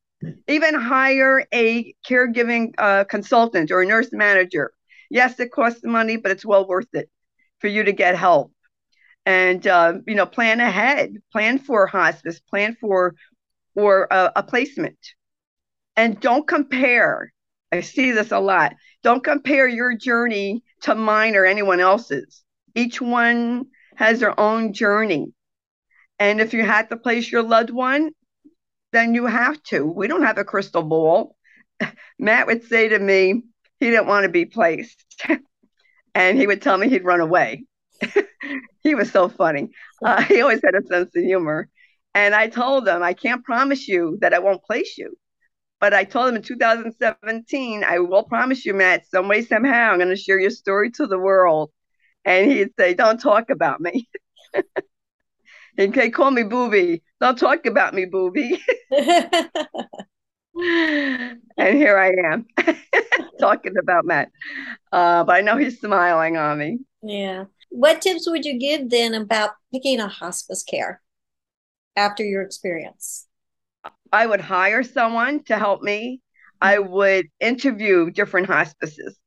even 0.49 0.75
hire 0.75 1.47
a 1.53 1.95
caregiving 2.09 2.75
uh, 2.79 3.05
consultant 3.05 3.71
or 3.71 3.83
a 3.83 3.87
nurse 3.87 4.11
manager. 4.13 4.73
Yes, 5.11 5.39
it 5.41 5.53
costs 5.53 5.85
money, 5.85 6.17
but 6.17 6.33
it's 6.33 6.47
well 6.47 6.67
worth 6.67 6.93
it 6.95 7.11
for 7.61 7.69
you 7.69 7.85
to 7.85 7.93
get 7.93 8.17
help. 8.17 8.53
And 9.27 9.67
uh, 9.67 9.95
you 10.07 10.15
know, 10.15 10.27
plan 10.27 10.61
ahead. 10.61 11.15
Plan 11.33 11.59
for 11.59 11.87
hospice. 11.87 12.41
Plan 12.41 12.77
for 12.81 13.15
or 13.75 14.07
a, 14.11 14.33
a 14.37 14.43
placement 14.43 14.99
and 15.97 16.21
don't 16.21 16.47
compare. 16.47 17.33
I 17.73 17.81
see 17.81 18.13
this 18.13 18.33
a 18.33 18.39
lot. 18.39 18.75
Don't 19.03 19.25
compare 19.25 19.69
your 19.69 19.97
journey 19.97 20.63
to 20.83 20.95
mine 20.95 21.37
or 21.37 21.45
anyone 21.45 21.81
else's. 21.81 22.43
Each 22.75 23.01
one 23.01 23.67
has 23.97 24.21
their 24.21 24.39
own 24.39 24.73
journey. 24.73 25.33
And 26.19 26.41
if 26.41 26.53
you 26.53 26.63
had 26.63 26.89
to 26.91 26.97
place 26.97 27.31
your 27.31 27.43
loved 27.43 27.71
one, 27.71 28.11
then 28.95 29.15
you 29.15 29.27
have 29.27 29.63
to. 29.65 29.85
We 29.85 30.07
don't 30.07 30.23
have 30.23 30.39
a 30.39 30.45
crystal 30.45 30.83
ball. 30.83 31.37
Matt 32.19 32.47
would 32.47 32.65
say 32.65 32.89
to 32.89 32.99
me, 32.99 33.43
he 33.81 33.91
didn't 33.91 34.07
want 34.07 34.25
to 34.25 34.31
be 34.31 34.45
placed. 34.47 35.05
and 36.15 36.39
he 36.39 36.47
would 36.47 36.63
tell 36.63 36.79
me 36.79 36.89
he'd 36.89 37.05
run 37.05 37.21
away. 37.21 37.65
he 38.83 38.95
was 38.95 39.11
so 39.11 39.29
funny. 39.29 39.71
Uh, 40.03 40.23
he 40.23 40.41
always 40.41 40.61
had 40.65 40.75
a 40.75 40.87
sense 40.87 41.11
of 41.15 41.23
humor. 41.23 41.69
And 42.15 42.35
I 42.35 42.49
told 42.49 42.87
him, 42.87 43.03
I 43.03 43.13
can't 43.13 43.45
promise 43.45 43.89
you 43.89 44.19
that 44.21 44.33
I 44.33 44.39
won't 44.39 44.63
place 44.63 44.97
you. 44.97 45.17
But 45.81 45.93
I 45.93 46.05
told 46.05 46.29
him 46.29 46.37
in 46.37 46.43
2017, 46.43 47.85
I 47.85 47.99
will 47.99 48.23
promise 48.23 48.65
you, 48.65 48.73
Matt, 48.73 49.07
some 49.09 49.29
way, 49.29 49.43
somehow, 49.43 49.91
I'm 49.91 49.99
going 49.99 50.09
to 50.09 50.17
share 50.17 50.39
your 50.39 50.51
story 50.51 50.91
to 50.93 51.07
the 51.07 51.19
world. 51.19 51.73
And 52.25 52.51
he'd 52.51 52.71
say, 52.79 52.95
Don't 52.95 53.21
talk 53.21 53.51
about 53.51 53.81
me. 53.81 54.09
He'd 55.77 56.15
call 56.15 56.31
me 56.31 56.43
booby. 56.43 57.03
Don't 57.21 57.39
talk 57.39 57.67
about 57.67 57.95
me, 57.95 58.05
booby. 58.05 58.63
and 58.91 59.51
here 61.57 61.99
I 61.99 62.13
am 62.33 62.47
talking 63.41 63.75
about 63.81 64.05
Matt. 64.05 64.31
Uh, 64.93 65.25
but 65.25 65.37
I 65.37 65.41
know 65.41 65.57
he's 65.57 65.81
smiling 65.81 66.37
on 66.37 66.59
me. 66.59 66.79
Yeah. 67.03 67.45
What 67.71 68.03
tips 68.03 68.29
would 68.29 68.45
you 68.45 68.59
give 68.59 68.91
then 68.91 69.15
about 69.15 69.51
picking 69.73 70.01
a 70.01 70.09
hospice 70.09 70.63
care 70.63 71.01
after 71.97 72.23
your 72.23 72.43
experience? 72.43 73.27
I 74.13 74.27
would 74.27 74.41
hire 74.41 74.85
someone 74.85 75.43
to 75.45 75.59
help 75.59 75.83
me. 75.83 76.21
I 76.61 76.77
mm-hmm. 76.77 76.93
would 76.93 77.27
interview 77.41 78.11
different 78.11 78.47
hospices, 78.47 79.19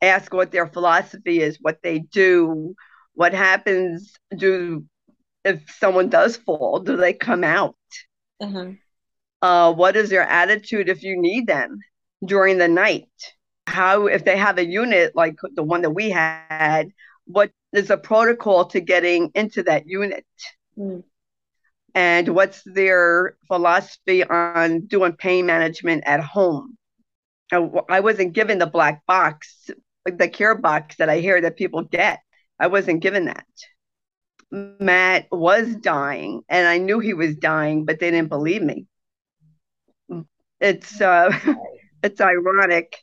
ask 0.00 0.32
what 0.32 0.52
their 0.52 0.68
philosophy 0.68 1.40
is, 1.40 1.58
what 1.60 1.78
they 1.82 1.98
do, 1.98 2.76
what 3.14 3.34
happens 3.34 4.14
do 4.36 4.84
if 5.44 5.62
someone 5.78 6.08
does 6.08 6.36
fall, 6.36 6.80
do 6.80 6.96
they 6.96 7.12
come 7.12 7.44
out? 7.44 7.76
Uh-huh. 8.40 8.72
Uh, 9.42 9.72
what 9.72 9.96
is 9.96 10.10
their 10.10 10.22
attitude 10.22 10.88
if 10.88 11.02
you 11.02 11.20
need 11.20 11.46
them 11.46 11.78
during 12.24 12.58
the 12.58 12.68
night? 12.68 13.08
How, 13.66 14.06
if 14.06 14.24
they 14.24 14.36
have 14.36 14.58
a 14.58 14.64
unit 14.64 15.14
like 15.14 15.36
the 15.54 15.62
one 15.62 15.82
that 15.82 15.90
we 15.90 16.10
had, 16.10 16.90
what 17.26 17.50
is 17.72 17.90
a 17.90 17.96
protocol 17.96 18.66
to 18.66 18.80
getting 18.80 19.30
into 19.34 19.62
that 19.64 19.86
unit? 19.86 20.24
Mm 20.78 21.02
and 21.94 22.28
what's 22.28 22.62
their 22.64 23.36
philosophy 23.46 24.24
on 24.24 24.80
doing 24.80 25.12
pain 25.12 25.46
management 25.46 26.02
at 26.06 26.20
home. 26.20 26.76
I 27.52 28.00
wasn't 28.00 28.32
given 28.32 28.58
the 28.58 28.66
black 28.66 29.06
box, 29.06 29.70
the 30.04 30.28
care 30.28 30.56
box 30.56 30.96
that 30.96 31.08
I 31.08 31.20
hear 31.20 31.40
that 31.40 31.56
people 31.56 31.82
get. 31.82 32.18
I 32.58 32.66
wasn't 32.66 33.00
given 33.00 33.26
that. 33.26 33.46
Matt 34.54 35.26
was 35.32 35.74
dying, 35.76 36.42
and 36.48 36.66
I 36.66 36.78
knew 36.78 37.00
he 37.00 37.14
was 37.14 37.36
dying, 37.36 37.84
but 37.84 37.98
they 37.98 38.10
didn't 38.10 38.28
believe 38.28 38.62
me. 38.62 38.86
It's 40.60 41.00
uh, 41.00 41.36
it's 42.02 42.20
ironic. 42.20 42.96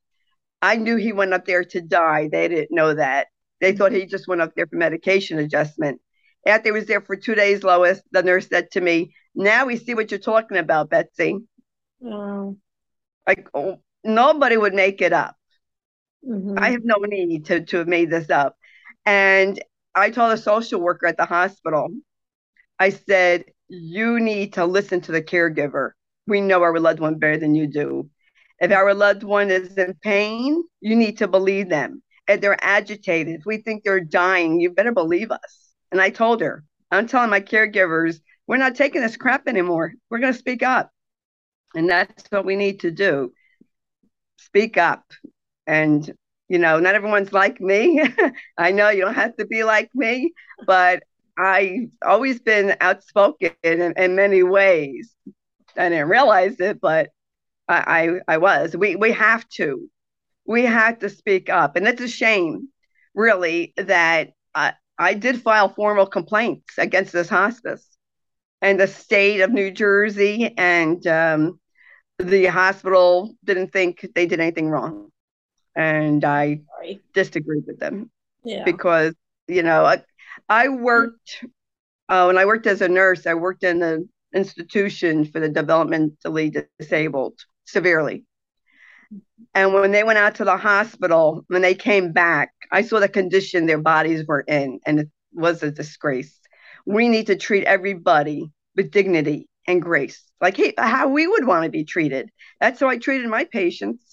I 0.61 0.77
knew 0.77 0.95
he 0.95 1.11
went 1.11 1.33
up 1.33 1.45
there 1.45 1.63
to 1.63 1.81
die. 1.81 2.29
They 2.31 2.47
didn't 2.47 2.75
know 2.75 2.93
that. 2.93 3.27
They 3.59 3.73
thought 3.73 3.91
he 3.91 4.05
just 4.05 4.27
went 4.27 4.41
up 4.41 4.53
there 4.55 4.67
for 4.67 4.77
medication 4.77 5.39
adjustment. 5.39 5.99
After 6.45 6.69
he 6.69 6.71
was 6.71 6.85
there 6.85 7.01
for 7.01 7.15
two 7.15 7.35
days, 7.35 7.63
Lois, 7.63 8.01
the 8.11 8.23
nurse 8.23 8.47
said 8.47 8.71
to 8.71 8.81
me, 8.81 9.13
Now 9.35 9.65
we 9.65 9.77
see 9.77 9.93
what 9.93 10.09
you're 10.09 10.19
talking 10.19 10.57
about, 10.57 10.89
Betsy. 10.89 11.37
Oh. 12.03 12.57
Like, 13.27 13.47
oh, 13.53 13.79
nobody 14.03 14.57
would 14.57 14.73
make 14.73 15.01
it 15.01 15.13
up. 15.13 15.35
Mhm. 16.27 16.57
I 16.57 16.71
have 16.71 16.83
no 16.83 16.97
need 16.97 17.45
to, 17.45 17.61
to 17.65 17.77
have 17.77 17.87
made 17.87 18.09
this 18.09 18.29
up. 18.29 18.57
And 19.05 19.61
I 19.95 20.09
told 20.09 20.31
a 20.31 20.37
social 20.37 20.79
worker 20.79 21.07
at 21.07 21.17
the 21.17 21.25
hospital, 21.25 21.89
mm-hmm. 21.89 21.99
I 22.79 22.89
said, 22.89 23.45
You 23.67 24.19
need 24.19 24.53
to 24.53 24.65
listen 24.65 25.01
to 25.01 25.11
the 25.11 25.21
caregiver. 25.21 25.91
We 26.27 26.41
know 26.41 26.61
our 26.61 26.79
loved 26.79 26.99
one 26.99 27.19
better 27.19 27.37
than 27.37 27.55
you 27.55 27.67
do. 27.67 28.09
If 28.59 28.71
our 28.71 28.93
loved 28.93 29.23
one 29.23 29.49
is 29.49 29.77
in 29.77 29.95
pain, 30.01 30.63
you 30.81 30.95
need 30.95 31.17
to 31.17 31.27
believe 31.27 31.69
them. 31.69 32.03
If 32.27 32.41
they're 32.41 32.63
agitated, 32.63 33.39
if 33.39 33.45
we 33.45 33.57
think 33.57 33.83
they're 33.83 33.99
dying, 33.99 34.59
you 34.59 34.71
better 34.71 34.91
believe 34.91 35.31
us. 35.31 35.73
And 35.91 35.99
I 35.99 36.11
told 36.11 36.41
her, 36.41 36.63
I'm 36.91 37.07
telling 37.07 37.29
my 37.29 37.41
caregivers, 37.41 38.19
we're 38.47 38.57
not 38.57 38.75
taking 38.75 39.01
this 39.01 39.17
crap 39.17 39.47
anymore. 39.47 39.93
We're 40.09 40.19
going 40.19 40.33
to 40.33 40.39
speak 40.39 40.61
up. 40.63 40.91
And 41.73 41.89
that's 41.89 42.23
what 42.29 42.45
we 42.45 42.55
need 42.55 42.81
to 42.81 42.91
do 42.91 43.33
speak 44.37 44.77
up. 44.77 45.03
And, 45.67 46.11
you 46.51 46.59
know, 46.59 46.81
not 46.81 46.95
everyone's 46.95 47.31
like 47.31 47.61
me. 47.61 48.03
I 48.57 48.73
know 48.73 48.89
you 48.89 49.03
don't 49.03 49.13
have 49.13 49.37
to 49.37 49.45
be 49.45 49.63
like 49.63 49.89
me, 49.95 50.33
but 50.67 51.03
I've 51.39 51.87
always 52.05 52.41
been 52.41 52.75
outspoken 52.81 53.51
in, 53.63 53.93
in 53.95 54.15
many 54.15 54.43
ways. 54.43 55.15
I 55.77 55.87
didn't 55.87 56.09
realize 56.09 56.59
it, 56.59 56.81
but 56.81 57.09
I, 57.69 58.19
I, 58.27 58.33
I 58.35 58.37
was. 58.37 58.75
We, 58.75 58.97
we 58.97 59.13
have 59.13 59.47
to. 59.51 59.89
We 60.45 60.63
have 60.63 60.99
to 60.99 61.09
speak 61.09 61.49
up. 61.49 61.77
And 61.77 61.87
it's 61.87 62.01
a 62.01 62.09
shame, 62.09 62.67
really, 63.15 63.73
that 63.77 64.31
I, 64.53 64.73
I 64.99 65.13
did 65.13 65.41
file 65.41 65.69
formal 65.69 66.05
complaints 66.05 66.77
against 66.77 67.13
this 67.13 67.29
hospice 67.29 67.87
and 68.61 68.77
the 68.77 68.87
state 68.87 69.39
of 69.39 69.51
New 69.51 69.71
Jersey 69.71 70.53
and 70.57 71.07
um, 71.07 71.61
the 72.19 72.47
hospital 72.47 73.35
didn't 73.45 73.71
think 73.71 74.05
they 74.15 74.25
did 74.25 74.41
anything 74.41 74.67
wrong. 74.67 75.10
And 75.75 76.23
I 76.23 76.61
Sorry. 76.67 77.01
disagreed 77.13 77.63
with 77.67 77.79
them 77.79 78.11
Yeah. 78.43 78.63
because, 78.65 79.13
you 79.47 79.63
know, 79.63 79.85
I, 79.85 80.03
I 80.49 80.69
worked, 80.69 81.45
uh, 82.09 82.25
when 82.25 82.37
I 82.37 82.45
worked 82.45 82.67
as 82.67 82.81
a 82.81 82.89
nurse, 82.89 83.25
I 83.25 83.33
worked 83.35 83.63
in 83.63 83.79
the 83.79 84.07
institution 84.33 85.25
for 85.25 85.39
the 85.39 85.49
developmentally 85.49 86.65
disabled 86.79 87.39
severely. 87.65 88.25
And 89.53 89.73
when 89.73 89.91
they 89.91 90.03
went 90.03 90.19
out 90.19 90.35
to 90.35 90.45
the 90.45 90.57
hospital, 90.57 91.43
when 91.47 91.61
they 91.61 91.75
came 91.75 92.13
back, 92.13 92.51
I 92.71 92.81
saw 92.83 92.99
the 92.99 93.09
condition 93.09 93.65
their 93.65 93.81
bodies 93.81 94.25
were 94.25 94.41
in, 94.41 94.79
and 94.85 94.99
it 94.99 95.09
was 95.33 95.61
a 95.61 95.71
disgrace. 95.71 96.37
We 96.85 97.09
need 97.09 97.27
to 97.27 97.35
treat 97.35 97.65
everybody 97.65 98.49
with 98.75 98.91
dignity 98.91 99.47
and 99.67 99.81
grace, 99.81 100.23
like 100.39 100.57
hey, 100.57 100.73
how 100.77 101.09
we 101.09 101.27
would 101.27 101.45
want 101.45 101.65
to 101.65 101.69
be 101.69 101.83
treated. 101.83 102.29
That's 102.59 102.79
how 102.79 102.87
I 102.87 102.97
treated 102.97 103.27
my 103.29 103.43
patients, 103.43 104.10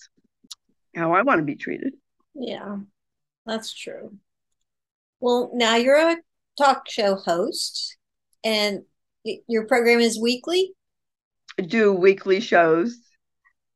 how 0.98 1.12
I 1.12 1.22
want 1.22 1.38
to 1.38 1.44
be 1.44 1.56
treated. 1.56 1.94
Yeah, 2.34 2.78
that's 3.46 3.72
true. 3.72 4.16
Well, 5.20 5.50
now 5.54 5.76
you're 5.76 5.96
a 5.96 6.16
talk 6.58 6.88
show 6.88 7.16
host, 7.16 7.96
and 8.44 8.82
your 9.24 9.66
program 9.66 10.00
is 10.00 10.20
weekly. 10.20 10.72
I 11.58 11.62
do 11.62 11.92
weekly 11.92 12.40
shows. 12.40 12.96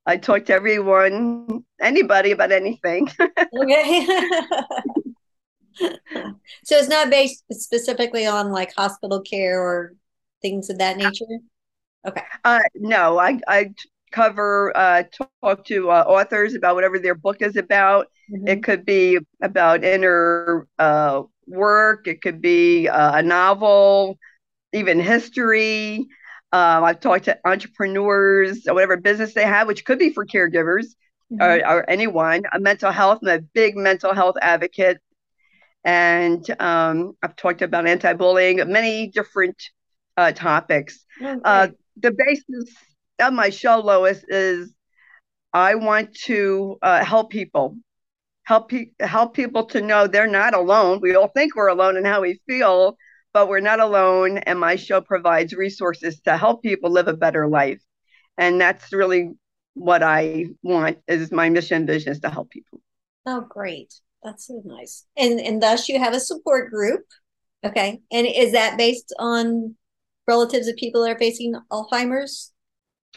I 0.05 0.17
talk 0.17 0.47
to 0.47 0.53
everyone, 0.53 1.65
anybody 1.81 2.33
about 2.33 2.53
anything. 2.53 3.09
Okay. 3.55 4.07
So 6.65 6.77
it's 6.77 6.89
not 6.89 7.11
based 7.11 7.45
specifically 7.51 8.27
on 8.27 8.53
like 8.53 8.75
hospital 8.77 9.23
care 9.23 9.61
or 9.61 9.95
things 10.43 10.69
of 10.69 10.79
that 10.79 10.97
nature? 10.97 11.25
Okay. 12.07 12.23
Uh, 12.45 12.61
no, 12.75 13.19
I 13.19 13.41
I 13.49 13.73
cover 14.13 14.73
uh, 14.77 15.05
talk 15.43 15.65
to 15.67 15.91
uh, 15.91 16.05
authors 16.07 16.55
about 16.55 16.75
whatever 16.77 16.99
their 16.99 17.15
book 17.15 17.43
is 17.43 17.57
about. 17.57 18.07
Mhm. 18.31 18.49
It 18.49 18.63
could 18.63 18.85
be 18.85 19.19
about 19.43 19.85
inner 19.85 20.67
uh, 20.79 21.23
work. 21.47 22.07
It 22.07 22.23
could 22.23 22.41
be 22.41 22.89
uh, 22.89 23.19
a 23.19 23.23
novel, 23.23 24.19
even 24.73 25.01
history. 25.01 26.07
Um, 26.53 26.85
I've 26.85 27.01
talked 27.01 27.25
to 27.27 27.39
entrepreneurs, 27.45 28.67
or 28.69 28.75
whatever 28.75 28.97
business 28.97 29.35
they 29.35 29.45
have, 29.47 29.67
which 29.69 29.85
could 29.85 29.99
be 29.99 30.11
for 30.13 30.27
caregivers 30.27 30.87
Mhm. 31.31 31.41
or, 31.43 31.67
or 31.69 31.91
anyone. 31.91 32.43
A 32.53 32.61
mental 32.61 32.93
health. 32.93 33.21
I'm 33.23 33.29
a 33.29 33.41
big 33.41 33.77
mental 33.77 34.15
health 34.15 34.37
advocate, 34.43 34.99
and 35.85 36.45
um, 36.61 37.17
I've 37.23 37.37
talked 37.37 37.63
about 37.63 37.87
anti-bullying, 37.87 38.57
many 38.71 39.09
different 39.09 39.57
uh, 40.17 40.33
topics. 40.33 41.05
Oh, 41.23 41.41
Uh, 41.45 41.69
the 42.01 42.13
basis 42.13 42.75
of 43.29 43.35
my 43.35 43.51
show, 43.51 43.81
Lois, 43.81 44.25
is 44.29 44.75
I 45.53 45.75
want 45.75 46.15
to 46.25 46.79
uh, 46.83 47.05
help 47.05 47.31
people, 47.31 47.77
help 48.45 48.71
pe- 48.71 48.93
help 49.01 49.35
people 49.35 49.67
to 49.67 49.81
know 49.81 50.07
they're 50.07 50.27
not 50.27 50.55
alone. 50.55 51.01
We 51.01 51.15
all 51.15 51.29
think 51.29 51.55
we're 51.55 51.69
alone 51.69 51.97
in 51.97 52.05
how 52.05 52.23
we 52.23 52.41
feel, 52.49 52.97
but 53.33 53.49
we're 53.49 53.61
not 53.61 53.81
alone. 53.81 54.39
And 54.39 54.59
my 54.59 54.77
show 54.77 55.01
provides 55.01 55.55
resources 55.55 56.21
to 56.21 56.37
help 56.37 56.63
people 56.63 56.91
live 56.91 57.09
a 57.09 57.17
better 57.17 57.49
life, 57.49 57.83
and 58.39 58.61
that's 58.61 58.93
really 58.93 59.33
what 59.75 60.03
I 60.03 60.47
want. 60.63 60.99
Is 61.09 61.31
my 61.33 61.49
mission 61.49 61.87
vision 61.87 62.13
is 62.13 62.21
to 62.21 62.31
help 62.31 62.51
people. 62.51 62.81
Oh, 63.27 63.47
great. 63.49 63.95
That's 64.23 64.47
so 64.47 64.63
nice. 64.65 65.05
And 65.17 65.41
and 65.41 65.63
thus 65.63 65.89
you 65.89 65.99
have 65.99 66.15
a 66.15 66.21
support 66.21 66.71
group. 66.71 67.03
Okay. 67.65 68.01
And 68.11 68.27
is 68.27 68.53
that 68.53 68.77
based 68.77 69.15
on 69.19 69.77
relatives 70.27 70.69
of 70.69 70.77
people 70.77 71.03
that 71.03 71.11
are 71.11 71.19
facing 71.19 71.55
Alzheimer's? 71.71 72.52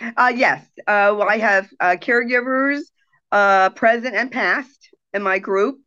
Uh, 0.01 0.33
yes. 0.35 0.65
Uh, 0.79 1.15
well, 1.17 1.29
I 1.29 1.37
have 1.37 1.69
uh, 1.79 1.95
caregivers, 1.99 2.81
uh, 3.31 3.69
present 3.71 4.15
and 4.15 4.31
past, 4.31 4.89
in 5.13 5.23
my 5.23 5.39
group. 5.39 5.79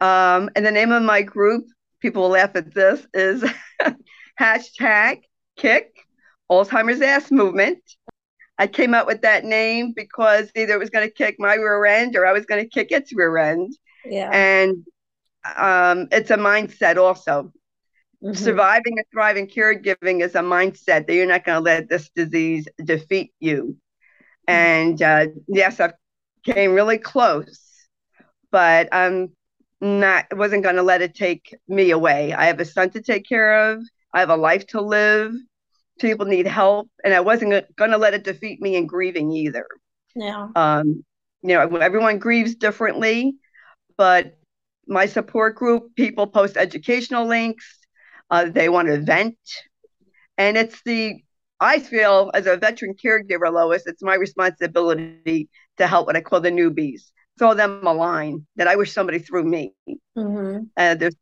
Um, 0.00 0.50
and 0.56 0.64
the 0.64 0.70
name 0.70 0.92
of 0.92 1.02
my 1.02 1.22
group, 1.22 1.64
people 2.00 2.22
will 2.22 2.30
laugh 2.30 2.52
at 2.54 2.72
this, 2.72 3.06
is 3.12 3.44
hashtag 4.40 5.22
kick 5.56 5.92
Alzheimer's 6.50 7.02
ass 7.02 7.30
movement. 7.30 7.82
I 8.58 8.66
came 8.66 8.94
up 8.94 9.06
with 9.06 9.22
that 9.22 9.44
name 9.44 9.92
because 9.94 10.50
either 10.54 10.74
it 10.74 10.78
was 10.78 10.90
going 10.90 11.06
to 11.06 11.12
kick 11.12 11.36
my 11.38 11.54
rear 11.54 11.84
end 11.86 12.16
or 12.16 12.26
I 12.26 12.32
was 12.32 12.44
going 12.44 12.62
to 12.62 12.68
kick 12.68 12.92
its 12.92 13.14
rear 13.14 13.36
end. 13.38 13.74
Yeah. 14.04 14.30
And 14.32 14.84
um, 15.56 16.08
it's 16.10 16.30
a 16.30 16.36
mindset 16.36 16.96
also. 16.96 17.52
Mhm. 18.22 18.36
Surviving 18.36 18.98
and 18.98 19.06
thriving 19.12 19.46
caregiving 19.46 20.22
is 20.22 20.34
a 20.34 20.40
mindset 20.40 21.06
that 21.06 21.14
you're 21.14 21.26
not 21.26 21.44
going 21.44 21.56
to 21.56 21.64
let 21.64 21.88
this 21.88 22.10
disease 22.10 22.68
defeat 22.84 23.32
you. 23.40 23.76
And 24.46 25.00
uh, 25.00 25.28
yes, 25.48 25.80
I 25.80 25.92
came 26.44 26.72
really 26.74 26.98
close, 26.98 27.88
but 28.50 28.88
I'm 28.92 29.30
not 29.80 30.26
wasn't 30.36 30.64
going 30.64 30.76
to 30.76 30.82
let 30.82 31.02
it 31.02 31.14
take 31.14 31.54
me 31.66 31.90
away. 31.90 32.32
I 32.32 32.46
have 32.46 32.60
a 32.60 32.64
son 32.64 32.90
to 32.90 33.00
take 33.00 33.26
care 33.26 33.70
of. 33.70 33.82
I 34.12 34.20
have 34.20 34.30
a 34.30 34.36
life 34.36 34.66
to 34.68 34.80
live. 34.80 35.32
People 35.98 36.26
need 36.26 36.46
help, 36.46 36.90
and 37.04 37.14
I 37.14 37.20
wasn't 37.20 37.64
going 37.76 37.90
to 37.90 37.98
let 37.98 38.14
it 38.14 38.24
defeat 38.24 38.60
me 38.60 38.76
in 38.76 38.86
grieving 38.86 39.30
either. 39.32 39.66
Yeah. 40.14 40.48
Um, 40.54 41.04
you 41.42 41.54
know, 41.54 41.76
everyone 41.76 42.18
grieves 42.18 42.54
differently, 42.54 43.34
but 43.96 44.36
my 44.86 45.06
support 45.06 45.54
group, 45.56 45.94
people 45.94 46.26
post 46.26 46.56
educational 46.56 47.26
links. 47.26 47.79
Uh, 48.30 48.46
they 48.50 48.68
want 48.68 48.88
to 48.88 48.98
vent. 49.00 49.36
And 50.38 50.56
it's 50.56 50.82
the, 50.84 51.22
I 51.60 51.78
feel 51.80 52.30
as 52.34 52.46
a 52.46 52.56
veteran 52.56 52.94
caregiver, 52.94 53.52
Lois, 53.52 53.86
it's 53.86 54.02
my 54.02 54.14
responsibility 54.14 55.48
to 55.78 55.86
help 55.86 56.06
what 56.06 56.16
I 56.16 56.20
call 56.22 56.40
the 56.40 56.50
newbies, 56.50 57.12
throw 57.38 57.54
them 57.54 57.86
a 57.86 57.92
line 57.94 58.46
that 58.56 58.68
I 58.68 58.76
wish 58.76 58.92
somebody 58.92 59.18
threw 59.18 59.44
me. 59.44 59.74
Mhm. 60.16 60.70
Uh, 60.76 60.94
there's 60.94 61.14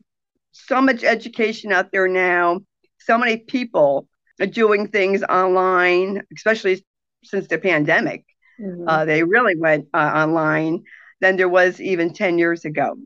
so 0.53 0.81
much 0.81 1.05
education 1.05 1.73
out 1.73 1.91
there 1.93 2.09
now. 2.09 2.61
So 2.99 3.19
many 3.19 3.39
people 3.39 4.09
are 4.41 4.47
doing 4.47 4.89
things 4.89 5.23
online, 5.25 6.23
especially 6.37 6.85
since 7.25 7.47
the 7.49 7.59
pandemic. 7.59 8.25
Mhm. 8.59 8.87
Uh, 8.87 9.05
they 9.05 9.23
really 9.25 9.57
went 9.57 9.87
uh, 9.95 10.13
online 10.15 10.85
than 11.21 11.37
there 11.37 11.49
was 11.49 11.81
even 11.81 12.13
10 12.13 12.39
years 12.39 12.65
ago. 12.65 12.97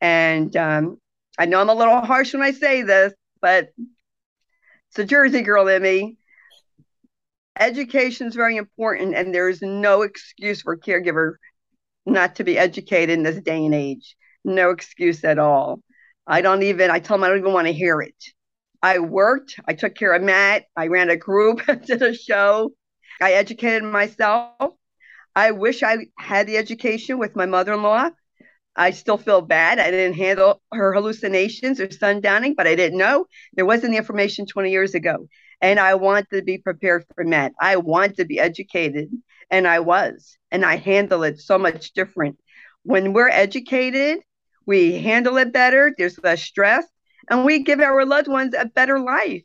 And 0.00 0.54
um, 0.56 0.98
I 1.38 1.46
know 1.46 1.60
I'm 1.60 1.68
a 1.70 1.74
little 1.74 2.00
harsh 2.00 2.32
when 2.34 2.42
I 2.42 2.52
say 2.52 2.82
this, 2.82 3.12
but 3.40 3.70
it's 3.76 4.98
a 4.98 5.04
Jersey 5.04 5.42
girl 5.42 5.68
in 5.68 5.82
me. 5.82 6.16
Education 7.58 8.28
is 8.28 8.34
very 8.34 8.56
important, 8.56 9.14
and 9.14 9.34
there's 9.34 9.60
no 9.62 10.02
excuse 10.02 10.62
for 10.62 10.76
caregiver 10.76 11.34
not 12.06 12.36
to 12.36 12.44
be 12.44 12.58
educated 12.58 13.10
in 13.10 13.22
this 13.22 13.40
day 13.42 13.64
and 13.64 13.74
age. 13.74 14.16
No 14.44 14.70
excuse 14.70 15.24
at 15.24 15.38
all. 15.38 15.80
I 16.26 16.40
don't 16.40 16.62
even, 16.62 16.90
I 16.90 17.00
tell 17.00 17.16
them 17.16 17.24
I 17.24 17.28
don't 17.28 17.38
even 17.38 17.52
want 17.52 17.66
to 17.66 17.72
hear 17.72 18.00
it. 18.00 18.14
I 18.82 19.00
worked, 19.00 19.58
I 19.66 19.74
took 19.74 19.94
care 19.94 20.12
of 20.12 20.22
Matt, 20.22 20.64
I 20.76 20.86
ran 20.86 21.10
a 21.10 21.16
group, 21.16 21.62
did 21.86 22.02
a 22.02 22.14
show, 22.14 22.72
I 23.20 23.32
educated 23.32 23.82
myself. 23.82 24.74
I 25.34 25.50
wish 25.50 25.82
I 25.82 26.06
had 26.16 26.46
the 26.46 26.56
education 26.56 27.18
with 27.18 27.36
my 27.36 27.46
mother 27.46 27.74
in 27.74 27.82
law 27.82 28.10
I 28.78 28.92
still 28.92 29.18
feel 29.18 29.40
bad. 29.40 29.80
I 29.80 29.90
didn't 29.90 30.16
handle 30.16 30.62
her 30.72 30.94
hallucinations 30.94 31.80
or 31.80 31.88
sundowning, 31.88 32.54
but 32.56 32.68
I 32.68 32.76
didn't 32.76 32.96
know. 32.96 33.26
There 33.54 33.66
wasn't 33.66 33.90
the 33.90 33.98
information 33.98 34.46
20 34.46 34.70
years 34.70 34.94
ago. 34.94 35.28
And 35.60 35.80
I 35.80 35.96
wanted 35.96 36.28
to 36.32 36.42
be 36.42 36.58
prepared 36.58 37.04
for 37.16 37.24
Matt. 37.24 37.52
I 37.60 37.76
wanted 37.76 38.18
to 38.18 38.24
be 38.24 38.38
educated, 38.38 39.10
and 39.50 39.66
I 39.66 39.80
was. 39.80 40.38
And 40.52 40.64
I 40.64 40.76
handle 40.76 41.24
it 41.24 41.40
so 41.40 41.58
much 41.58 41.92
different. 41.92 42.38
When 42.84 43.12
we're 43.12 43.28
educated, 43.28 44.20
we 44.64 44.98
handle 44.98 45.38
it 45.38 45.52
better, 45.52 45.92
there's 45.98 46.22
less 46.22 46.42
stress, 46.42 46.86
and 47.28 47.44
we 47.44 47.64
give 47.64 47.80
our 47.80 48.06
loved 48.06 48.28
ones 48.28 48.54
a 48.56 48.66
better 48.66 49.00
life. 49.00 49.42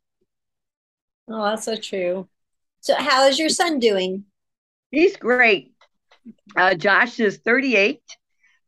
Oh, 1.28 1.44
that's 1.46 1.66
so 1.66 1.76
true. 1.76 2.30
So, 2.82 2.94
how 2.96 3.26
is 3.28 3.40
your 3.40 3.50
son 3.50 3.80
doing? 3.80 4.26
He's 4.92 5.18
great. 5.18 5.72
Uh, 6.56 6.76
Josh 6.76 7.20
is 7.20 7.38
38. 7.38 8.00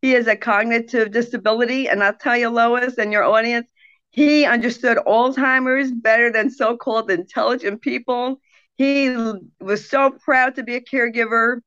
He 0.06 0.12
has 0.12 0.28
a 0.28 0.36
cognitive 0.36 1.10
disability. 1.10 1.90
And 1.90 2.04
I'll 2.04 2.14
tell 2.14 2.38
you, 2.38 2.50
Lois, 2.50 3.00
and 3.00 3.12
your 3.12 3.24
audience, 3.24 3.68
he 4.12 4.46
understood 4.46 5.00
Alzheimer's 5.00 5.92
better 5.92 6.32
than 6.32 6.52
so 6.52 6.78
called 6.78 7.10
intelligent 7.10 7.82
people. 7.82 8.40
He 8.76 9.10
was 9.60 9.90
so 9.90 10.12
proud 10.12 10.54
to 10.58 10.64
be 10.64 10.76
a 10.76 10.80
caregiver. 10.82 11.58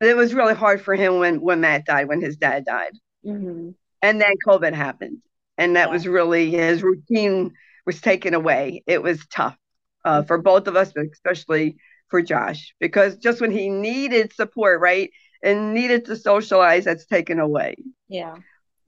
It 0.00 0.16
was 0.16 0.32
really 0.32 0.54
hard 0.54 0.80
for 0.80 0.94
him 0.94 1.18
when, 1.18 1.42
when 1.42 1.60
Matt 1.60 1.84
died, 1.84 2.08
when 2.08 2.22
his 2.22 2.38
dad 2.38 2.64
died. 2.64 2.94
Mm-hmm. 3.26 3.72
And 4.00 4.20
then 4.22 4.32
COVID 4.48 4.72
happened. 4.72 5.20
And 5.58 5.76
that 5.76 5.88
yeah. 5.88 5.92
was 5.92 6.08
really 6.08 6.50
his 6.50 6.82
routine 6.82 7.52
was 7.84 8.00
taken 8.00 8.32
away. 8.32 8.82
It 8.86 9.02
was 9.02 9.26
tough 9.26 9.58
uh, 10.02 10.22
for 10.22 10.38
both 10.38 10.66
of 10.66 10.76
us, 10.76 10.94
but 10.94 11.04
especially 11.12 11.76
for 12.08 12.22
Josh, 12.22 12.74
because 12.80 13.18
just 13.18 13.42
when 13.42 13.50
he 13.50 13.68
needed 13.68 14.32
support, 14.32 14.80
right, 14.80 15.10
and 15.42 15.74
needed 15.74 16.06
to 16.06 16.16
socialize, 16.16 16.84
that's 16.84 17.06
taken 17.06 17.38
away. 17.38 17.76
Yeah. 18.08 18.36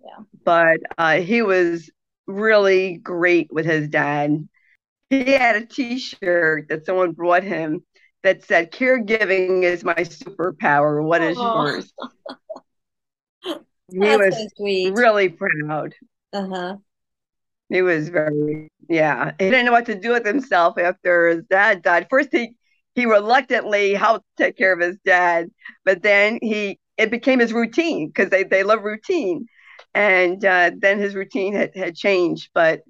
Yeah. 0.05 0.25
But 0.45 0.81
uh, 0.99 1.21
he 1.21 1.43
was 1.43 1.91
really 2.27 2.97
great 2.97 3.53
with 3.53 3.67
his 3.67 3.89
dad. 3.89 4.49
He 5.11 5.31
had 5.33 5.57
a 5.57 5.67
t 5.67 5.99
shirt 5.99 6.69
that 6.69 6.87
someone 6.87 7.13
brought 7.13 7.45
him 7.45 7.85
that 8.23 8.45
said, 8.45 8.73
Caregiving 8.73 9.63
is 9.63 9.85
my 9.85 9.95
superpower. 9.95 11.03
What 11.03 11.23
is 11.23 11.37
oh. 11.39 11.67
yours? 11.67 11.93
he 13.91 13.99
was 13.99 14.35
so 14.57 14.93
really 14.95 15.29
proud. 15.29 15.95
Uh 16.33 16.49
huh. 16.49 16.77
He 17.69 17.83
was 17.83 18.11
very, 18.11 18.71
yeah. 18.89 19.33
He 19.39 19.51
didn't 19.51 19.67
know 19.67 19.73
what 19.73 19.87
to 19.87 19.95
do 19.95 20.11
with 20.11 20.27
himself 20.27 20.79
after 20.79 21.29
his 21.29 21.45
dad 21.45 21.83
died. 21.83 22.07
First, 22.11 22.29
he 22.33 22.55
he 22.95 23.07
reluctantly 23.07 23.95
helped 23.95 24.27
take 24.37 24.57
care 24.57 24.73
of 24.73 24.81
his 24.81 24.99
dad, 25.05 25.49
but 25.85 26.03
then 26.03 26.39
he 26.43 26.79
it 26.99 27.11
became 27.11 27.39
his 27.39 27.53
routine 27.53 28.09
because 28.09 28.31
they 28.31 28.45
they 28.45 28.63
love 28.63 28.83
routine, 28.83 29.47
and 29.95 30.45
uh, 30.45 30.71
then 30.77 30.99
his 30.99 31.15
routine 31.15 31.55
had 31.55 31.75
had 31.75 31.95
changed. 31.95 32.51
But 32.55 32.83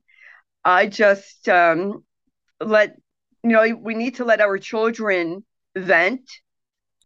I 0.65 0.87
just 0.87 1.49
um, 1.49 2.05
let 2.61 2.97
you 3.43 3.51
know 3.51 3.77
we 3.81 3.95
need 3.95 4.17
to 4.17 4.25
let 4.25 4.41
our 4.41 4.59
children 4.59 5.45
vent. 5.77 6.29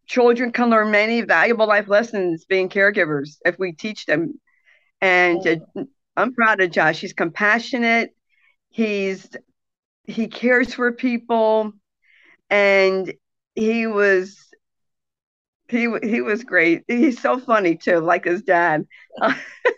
Children 0.06 0.52
can 0.52 0.70
learn 0.70 0.90
many 0.90 1.22
valuable 1.22 1.66
life 1.66 1.88
lessons 1.88 2.44
being 2.44 2.68
caregivers 2.68 3.38
if 3.44 3.58
we 3.58 3.72
teach 3.72 4.06
them. 4.06 4.40
And 5.00 5.46
uh, 5.46 5.82
I'm 6.16 6.32
proud 6.32 6.60
of 6.60 6.70
Josh. 6.70 7.00
He's 7.00 7.12
compassionate. 7.12 8.14
He's 8.70 9.28
he 10.04 10.28
cares 10.28 10.72
for 10.72 10.92
people, 10.92 11.72
and 12.50 13.12
he 13.54 13.86
was 13.86 14.36
he 15.68 15.88
he 16.02 16.20
was 16.20 16.44
great. 16.44 16.84
He's 16.86 17.20
so 17.20 17.38
funny 17.38 17.76
too, 17.76 17.98
like 17.98 18.24
his 18.24 18.42
dad. 18.42 18.86
Uh, 19.20 19.34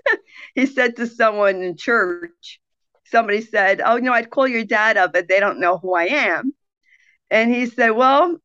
he 0.55 0.67
said 0.67 0.97
to 0.97 1.07
someone 1.07 1.63
in 1.63 1.77
church, 1.77 2.61
somebody 3.07 3.41
said, 3.41 3.81
"Oh, 3.85 3.97
you 3.97 4.03
know, 4.03 4.13
I'd 4.13 4.31
call 4.31 4.47
your 4.47 4.65
dad 4.65 4.97
up, 4.97 5.13
but 5.13 5.29
they 5.29 5.41
don't 5.41 5.61
know 5.61 5.79
who 5.79 5.95
I 5.95 6.05
am." 6.05 6.53
And 7.31 7.53
he 7.55 7.67
said, 7.67 7.91
"Well, 7.91 8.37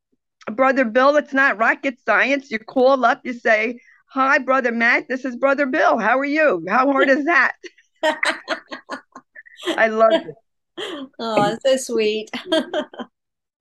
brother 0.50 0.84
Bill, 0.84 1.16
it's 1.16 1.34
not 1.34 1.58
rocket 1.58 1.98
science. 2.04 2.50
You 2.50 2.58
call 2.58 3.04
up, 3.04 3.20
you 3.24 3.32
say." 3.32 3.80
Hi, 4.08 4.38
brother 4.38 4.70
Matt. 4.70 5.08
This 5.08 5.24
is 5.24 5.34
brother 5.34 5.66
Bill. 5.66 5.98
How 5.98 6.16
are 6.20 6.24
you? 6.24 6.64
How 6.68 6.92
hard 6.92 7.08
is 7.08 7.24
that? 7.24 7.54
I 9.76 9.88
love 9.88 10.12
it. 10.12 10.34
Oh, 11.18 11.56
so 11.66 11.76
sweet. 11.76 12.30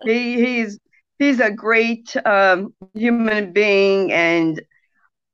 he 0.03 0.43
he's 0.43 0.79
he's 1.19 1.39
a 1.39 1.51
great 1.51 2.15
um, 2.25 2.73
human 2.93 3.53
being 3.53 4.11
and 4.11 4.61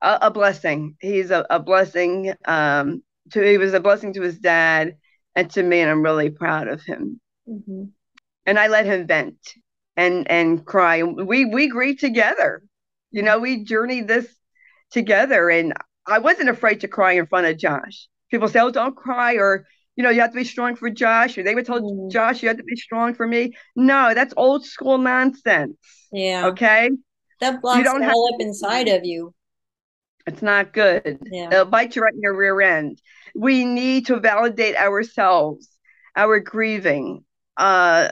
a, 0.01 0.19
a 0.23 0.31
blessing. 0.31 0.95
He's 0.99 1.31
a, 1.31 1.45
a 1.49 1.59
blessing 1.59 2.33
um, 2.45 3.03
to 3.31 3.41
he 3.41 3.57
was 3.57 3.73
a 3.73 3.79
blessing 3.79 4.13
to 4.13 4.21
his 4.21 4.39
dad 4.39 4.97
and 5.35 5.49
to 5.51 5.63
me, 5.63 5.81
and 5.81 5.89
I'm 5.89 6.03
really 6.03 6.29
proud 6.29 6.67
of 6.67 6.81
him. 6.83 7.19
Mm-hmm. 7.47 7.85
And 8.45 8.59
I 8.59 8.67
let 8.67 8.85
him 8.85 9.07
vent 9.07 9.37
and 9.95 10.29
and 10.29 10.65
cry. 10.65 11.03
We 11.03 11.45
we 11.45 11.67
grieve 11.67 11.99
together. 11.99 12.61
You 13.11 13.23
know, 13.23 13.39
we 13.39 13.63
journeyed 13.63 14.07
this 14.07 14.27
together, 14.91 15.49
and 15.49 15.73
I 16.05 16.19
wasn't 16.19 16.49
afraid 16.49 16.81
to 16.81 16.87
cry 16.87 17.13
in 17.13 17.27
front 17.27 17.47
of 17.47 17.57
Josh 17.57 18.07
people 18.29 18.47
say, 18.47 18.59
"Oh, 18.59 18.71
don't 18.71 18.95
cry," 18.95 19.35
or 19.35 19.65
you 19.99 20.03
know, 20.03 20.11
you 20.11 20.21
have 20.21 20.31
to 20.31 20.37
be 20.37 20.45
strong 20.45 20.77
for 20.77 20.89
Josh, 20.89 21.37
or 21.37 21.43
they 21.43 21.53
would 21.53 21.65
tell 21.65 21.81
mm. 21.81 22.09
Josh 22.09 22.41
you 22.41 22.47
have 22.47 22.55
to 22.55 22.63
be 22.63 22.77
strong 22.77 23.13
for 23.13 23.27
me. 23.27 23.51
No, 23.75 24.13
that's 24.13 24.33
old 24.37 24.65
school 24.65 24.97
nonsense. 24.97 25.75
Yeah. 26.09 26.47
Okay. 26.47 26.89
That 27.41 27.61
blocks 27.61 27.79
you 27.79 27.83
don't 27.83 28.03
have 28.03 28.11
up 28.11 28.39
inside 28.39 28.87
of 28.87 29.03
you. 29.03 29.33
It's 30.25 30.41
not 30.41 30.71
good. 30.71 31.19
Yeah. 31.29 31.49
It'll 31.51 31.65
bite 31.65 31.97
you 31.97 32.01
right 32.01 32.13
in 32.13 32.21
your 32.21 32.33
rear 32.33 32.61
end. 32.61 33.01
We 33.35 33.65
need 33.65 34.05
to 34.05 34.21
validate 34.21 34.77
ourselves, 34.77 35.67
our 36.15 36.39
grieving, 36.39 37.25
uh, 37.57 38.07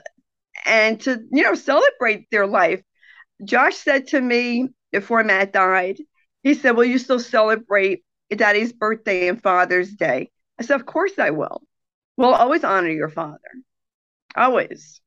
and 0.65 0.99
to 1.01 1.23
you 1.31 1.43
know 1.43 1.55
celebrate 1.55 2.29
their 2.31 2.47
life. 2.47 2.81
Josh 3.45 3.77
said 3.77 4.07
to 4.07 4.19
me 4.19 4.67
before 4.91 5.23
Matt 5.23 5.53
died, 5.53 5.99
he 6.43 6.53
said, 6.53 6.75
"Will 6.75 6.83
you 6.83 6.97
still 6.97 7.21
celebrate 7.21 8.03
daddy's 8.35 8.73
birthday 8.73 9.29
and 9.29 9.41
Father's 9.41 9.93
Day. 9.93 10.31
I 10.59 10.63
said, 10.63 10.79
Of 10.79 10.85
course 10.85 11.17
I 11.17 11.29
will. 11.31 11.61
We'll 12.17 12.33
always 12.33 12.63
honor 12.63 12.89
your 12.89 13.09
father. 13.09 13.39
Always. 14.35 15.01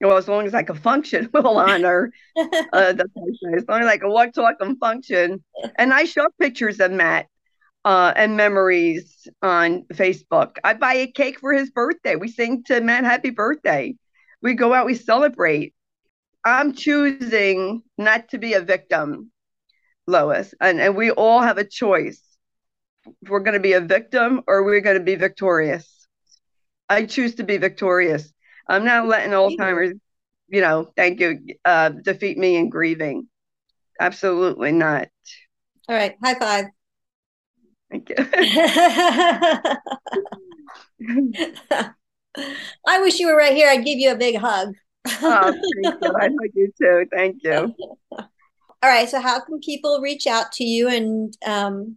Well, 0.00 0.18
as 0.18 0.28
long 0.28 0.46
as 0.46 0.54
I 0.54 0.62
can 0.62 0.76
function, 0.76 1.30
we'll 1.34 1.58
honor 1.58 2.12
uh, 2.36 2.92
the 2.92 3.08
function. 3.14 3.54
As 3.56 3.64
long 3.68 3.82
as 3.82 3.88
I 3.88 3.98
can 3.98 4.10
walk, 4.10 4.32
talk, 4.34 4.56
and 4.60 4.78
function. 4.78 5.42
And 5.76 5.92
I 5.92 6.04
show 6.04 6.26
pictures 6.38 6.80
of 6.80 6.92
Matt 6.92 7.26
uh, 7.84 8.12
and 8.16 8.36
memories 8.36 9.26
on 9.42 9.84
Facebook. 9.94 10.58
I 10.64 10.74
buy 10.74 10.94
a 10.94 11.06
cake 11.06 11.40
for 11.40 11.52
his 11.54 11.70
birthday. 11.70 12.16
We 12.16 12.28
sing 12.28 12.64
to 12.64 12.80
Matt 12.80 13.04
happy 13.04 13.30
birthday. 13.30 13.94
We 14.42 14.54
go 14.54 14.74
out, 14.74 14.86
we 14.86 14.94
celebrate. 14.94 15.74
I'm 16.44 16.74
choosing 16.74 17.82
not 17.98 18.28
to 18.30 18.38
be 18.38 18.54
a 18.54 18.60
victim, 18.60 19.32
Lois. 20.06 20.54
And, 20.60 20.80
and 20.80 20.96
we 20.96 21.10
all 21.10 21.40
have 21.42 21.58
a 21.58 21.64
choice 21.64 22.22
If 23.22 23.30
we're 23.30 23.40
going 23.40 23.54
to 23.54 23.60
be 23.60 23.74
a 23.74 23.80
victim 23.80 24.42
or 24.46 24.64
we're 24.64 24.80
going 24.80 24.98
to 24.98 25.04
be 25.04 25.16
victorious. 25.16 25.95
I 26.88 27.04
choose 27.04 27.36
to 27.36 27.44
be 27.44 27.56
victorious. 27.56 28.32
I'm 28.68 28.84
not 28.84 29.06
letting 29.06 29.32
Alzheimer's, 29.32 29.98
you 30.48 30.60
know, 30.60 30.90
thank 30.96 31.20
you, 31.20 31.40
uh, 31.64 31.90
defeat 31.90 32.38
me 32.38 32.56
in 32.56 32.68
grieving. 32.68 33.28
Absolutely 34.00 34.72
not. 34.72 35.08
All 35.88 35.96
right, 35.96 36.16
high 36.22 36.34
five. 36.34 36.66
Thank 37.90 38.10
you. 38.10 38.16
I 42.86 43.00
wish 43.00 43.18
you 43.18 43.28
were 43.28 43.36
right 43.36 43.54
here. 43.54 43.68
I'd 43.68 43.84
give 43.84 43.98
you 43.98 44.12
a 44.12 44.16
big 44.16 44.36
hug. 44.36 44.74
oh, 45.06 45.54
thank 45.82 46.02
you. 46.02 46.14
I 46.18 46.24
hug 46.24 46.50
you 46.54 46.72
too. 46.80 47.06
Thank 47.12 47.42
you. 47.42 47.74
All 48.82 48.82
right. 48.82 49.08
So, 49.08 49.20
how 49.20 49.40
can 49.40 49.60
people 49.60 50.00
reach 50.00 50.26
out 50.26 50.52
to 50.52 50.64
you 50.64 50.88
and 50.88 51.36
um, 51.46 51.96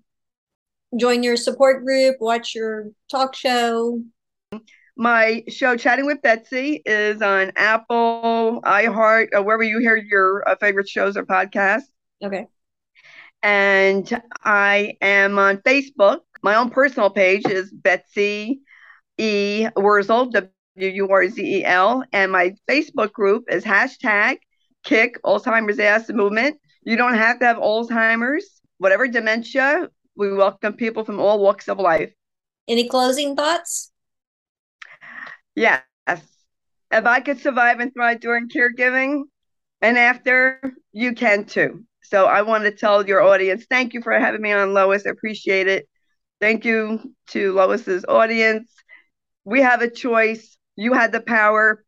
join 0.98 1.24
your 1.24 1.36
support 1.36 1.84
group, 1.84 2.18
watch 2.20 2.56
your 2.56 2.92
talk 3.12 3.36
show? 3.36 4.02
My 5.00 5.46
show, 5.48 5.78
Chatting 5.78 6.06
with 6.06 6.22
Betsy, 6.22 6.82
is 6.86 7.22
on 7.22 7.54
Apple, 7.56 8.60
iHeart, 8.66 9.30
or 9.32 9.42
wherever 9.44 9.64
you 9.64 9.80
hear 9.80 9.96
your 9.96 10.44
uh, 10.46 10.58
favorite 10.58 10.90
shows 10.90 11.16
or 11.16 11.26
podcasts. 11.26 11.88
Okay. 12.22 12.48
And 13.42 14.22
I 14.44 14.98
am 15.00 15.40
on 15.40 15.60
Facebook. 15.60 16.18
My 16.44 16.56
own 16.56 16.70
personal 16.70 17.10
page 17.10 17.48
is 17.48 17.72
Betsy 17.72 18.60
E. 19.18 19.68
Wurzel, 19.78 20.26
W 20.32 20.50
U 20.76 21.10
R 21.10 21.30
Z 21.30 21.42
E 21.42 21.64
L. 21.64 22.04
And 22.12 22.30
my 22.30 22.56
Facebook 22.70 23.14
group 23.14 23.46
is 23.50 23.64
hashtag 23.64 24.40
Kick 24.84 25.24
Alzheimer's 25.24 25.80
Ass 25.80 26.10
Movement. 26.10 26.58
You 26.84 26.98
don't 26.98 27.16
have 27.16 27.40
to 27.40 27.46
have 27.46 27.56
Alzheimer's, 27.56 28.60
whatever 28.80 29.08
dementia, 29.08 29.88
we 30.18 30.34
welcome 30.34 30.74
people 30.74 31.06
from 31.06 31.22
all 31.22 31.40
walks 31.40 31.70
of 31.70 31.80
life. 31.80 32.12
Any 32.68 32.90
closing 32.90 33.38
thoughts? 33.38 33.94
Yes. 35.60 35.84
If 36.08 37.06
I 37.06 37.20
could 37.20 37.40
survive 37.40 37.80
and 37.80 37.94
thrive 37.94 38.22
during 38.22 38.48
caregiving 38.50 39.24
and 39.82 39.98
after, 39.98 40.74
you 40.92 41.14
can 41.14 41.46
too. 41.46 41.84
So 42.02 42.26
I 42.26 42.42
want 42.42 42.64
to 42.64 42.72
tell 42.72 43.06
your 43.06 43.22
audience, 43.22 43.66
thank 43.70 43.94
you 43.94 44.02
for 44.02 44.18
having 44.18 44.42
me 44.42 44.52
on, 44.52 44.74
Lois. 44.74 45.06
I 45.06 45.10
appreciate 45.10 45.68
it. 45.68 45.88
Thank 46.40 46.66
you 46.66 47.14
to 47.32 47.54
Lois's 47.54 48.06
audience. 48.08 48.72
We 49.44 49.62
have 49.62 49.82
a 49.82 49.90
choice. 49.90 50.58
You 50.76 50.94
had 50.94 51.12
the 51.12 51.22
power. 51.22 51.84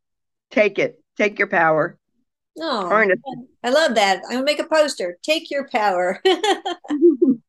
Take 0.52 0.78
it. 0.78 1.02
Take 1.18 1.40
your 1.40 1.48
power. 1.48 1.98
Oh, 2.60 3.08
I 3.64 3.70
love 3.70 3.96
that. 3.96 4.22
I'm 4.26 4.34
gonna 4.34 4.44
make 4.44 4.60
a 4.60 4.68
poster. 4.68 5.18
Take 5.24 5.50
your 5.50 5.70
power. 5.70 6.22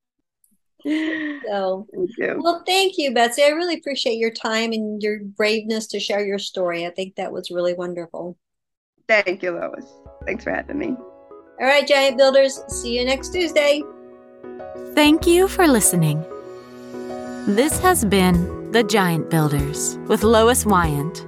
so, 1.49 1.87
thank 1.95 2.43
well, 2.43 2.63
thank 2.67 2.99
you, 2.99 3.15
Betsy. 3.15 3.43
I 3.43 3.49
really 3.49 3.75
appreciate 3.75 4.17
your 4.17 4.31
time 4.31 4.73
and 4.73 5.03
your 5.03 5.21
braveness 5.21 5.87
to 5.89 6.01
share 6.01 6.25
your 6.25 6.39
story. 6.39 6.87
I 6.87 6.91
think 6.91 7.17
that 7.17 7.33
was 7.33 7.51
really 7.51 7.75
wonderful. 7.75 8.37
Thank 9.09 9.43
you, 9.43 9.53
Lois. 9.53 9.87
Thanks 10.27 10.45
for 10.45 10.51
having 10.51 10.79
me. 10.79 10.97
All 11.61 11.67
right, 11.67 11.87
Giant 11.87 12.17
Builders. 12.17 12.61
See 12.69 12.99
you 12.99 13.05
next 13.05 13.33
Tuesday. 13.33 13.83
Thank 14.95 15.27
you 15.27 15.49
for 15.49 15.67
listening. 15.67 16.25
This 17.47 17.79
has 17.81 18.05
been 18.05 18.71
The 18.73 18.83
Giant 18.83 19.31
Builders 19.31 19.99
with 20.09 20.23
Lois 20.23 20.65
Wyant. 20.65 21.27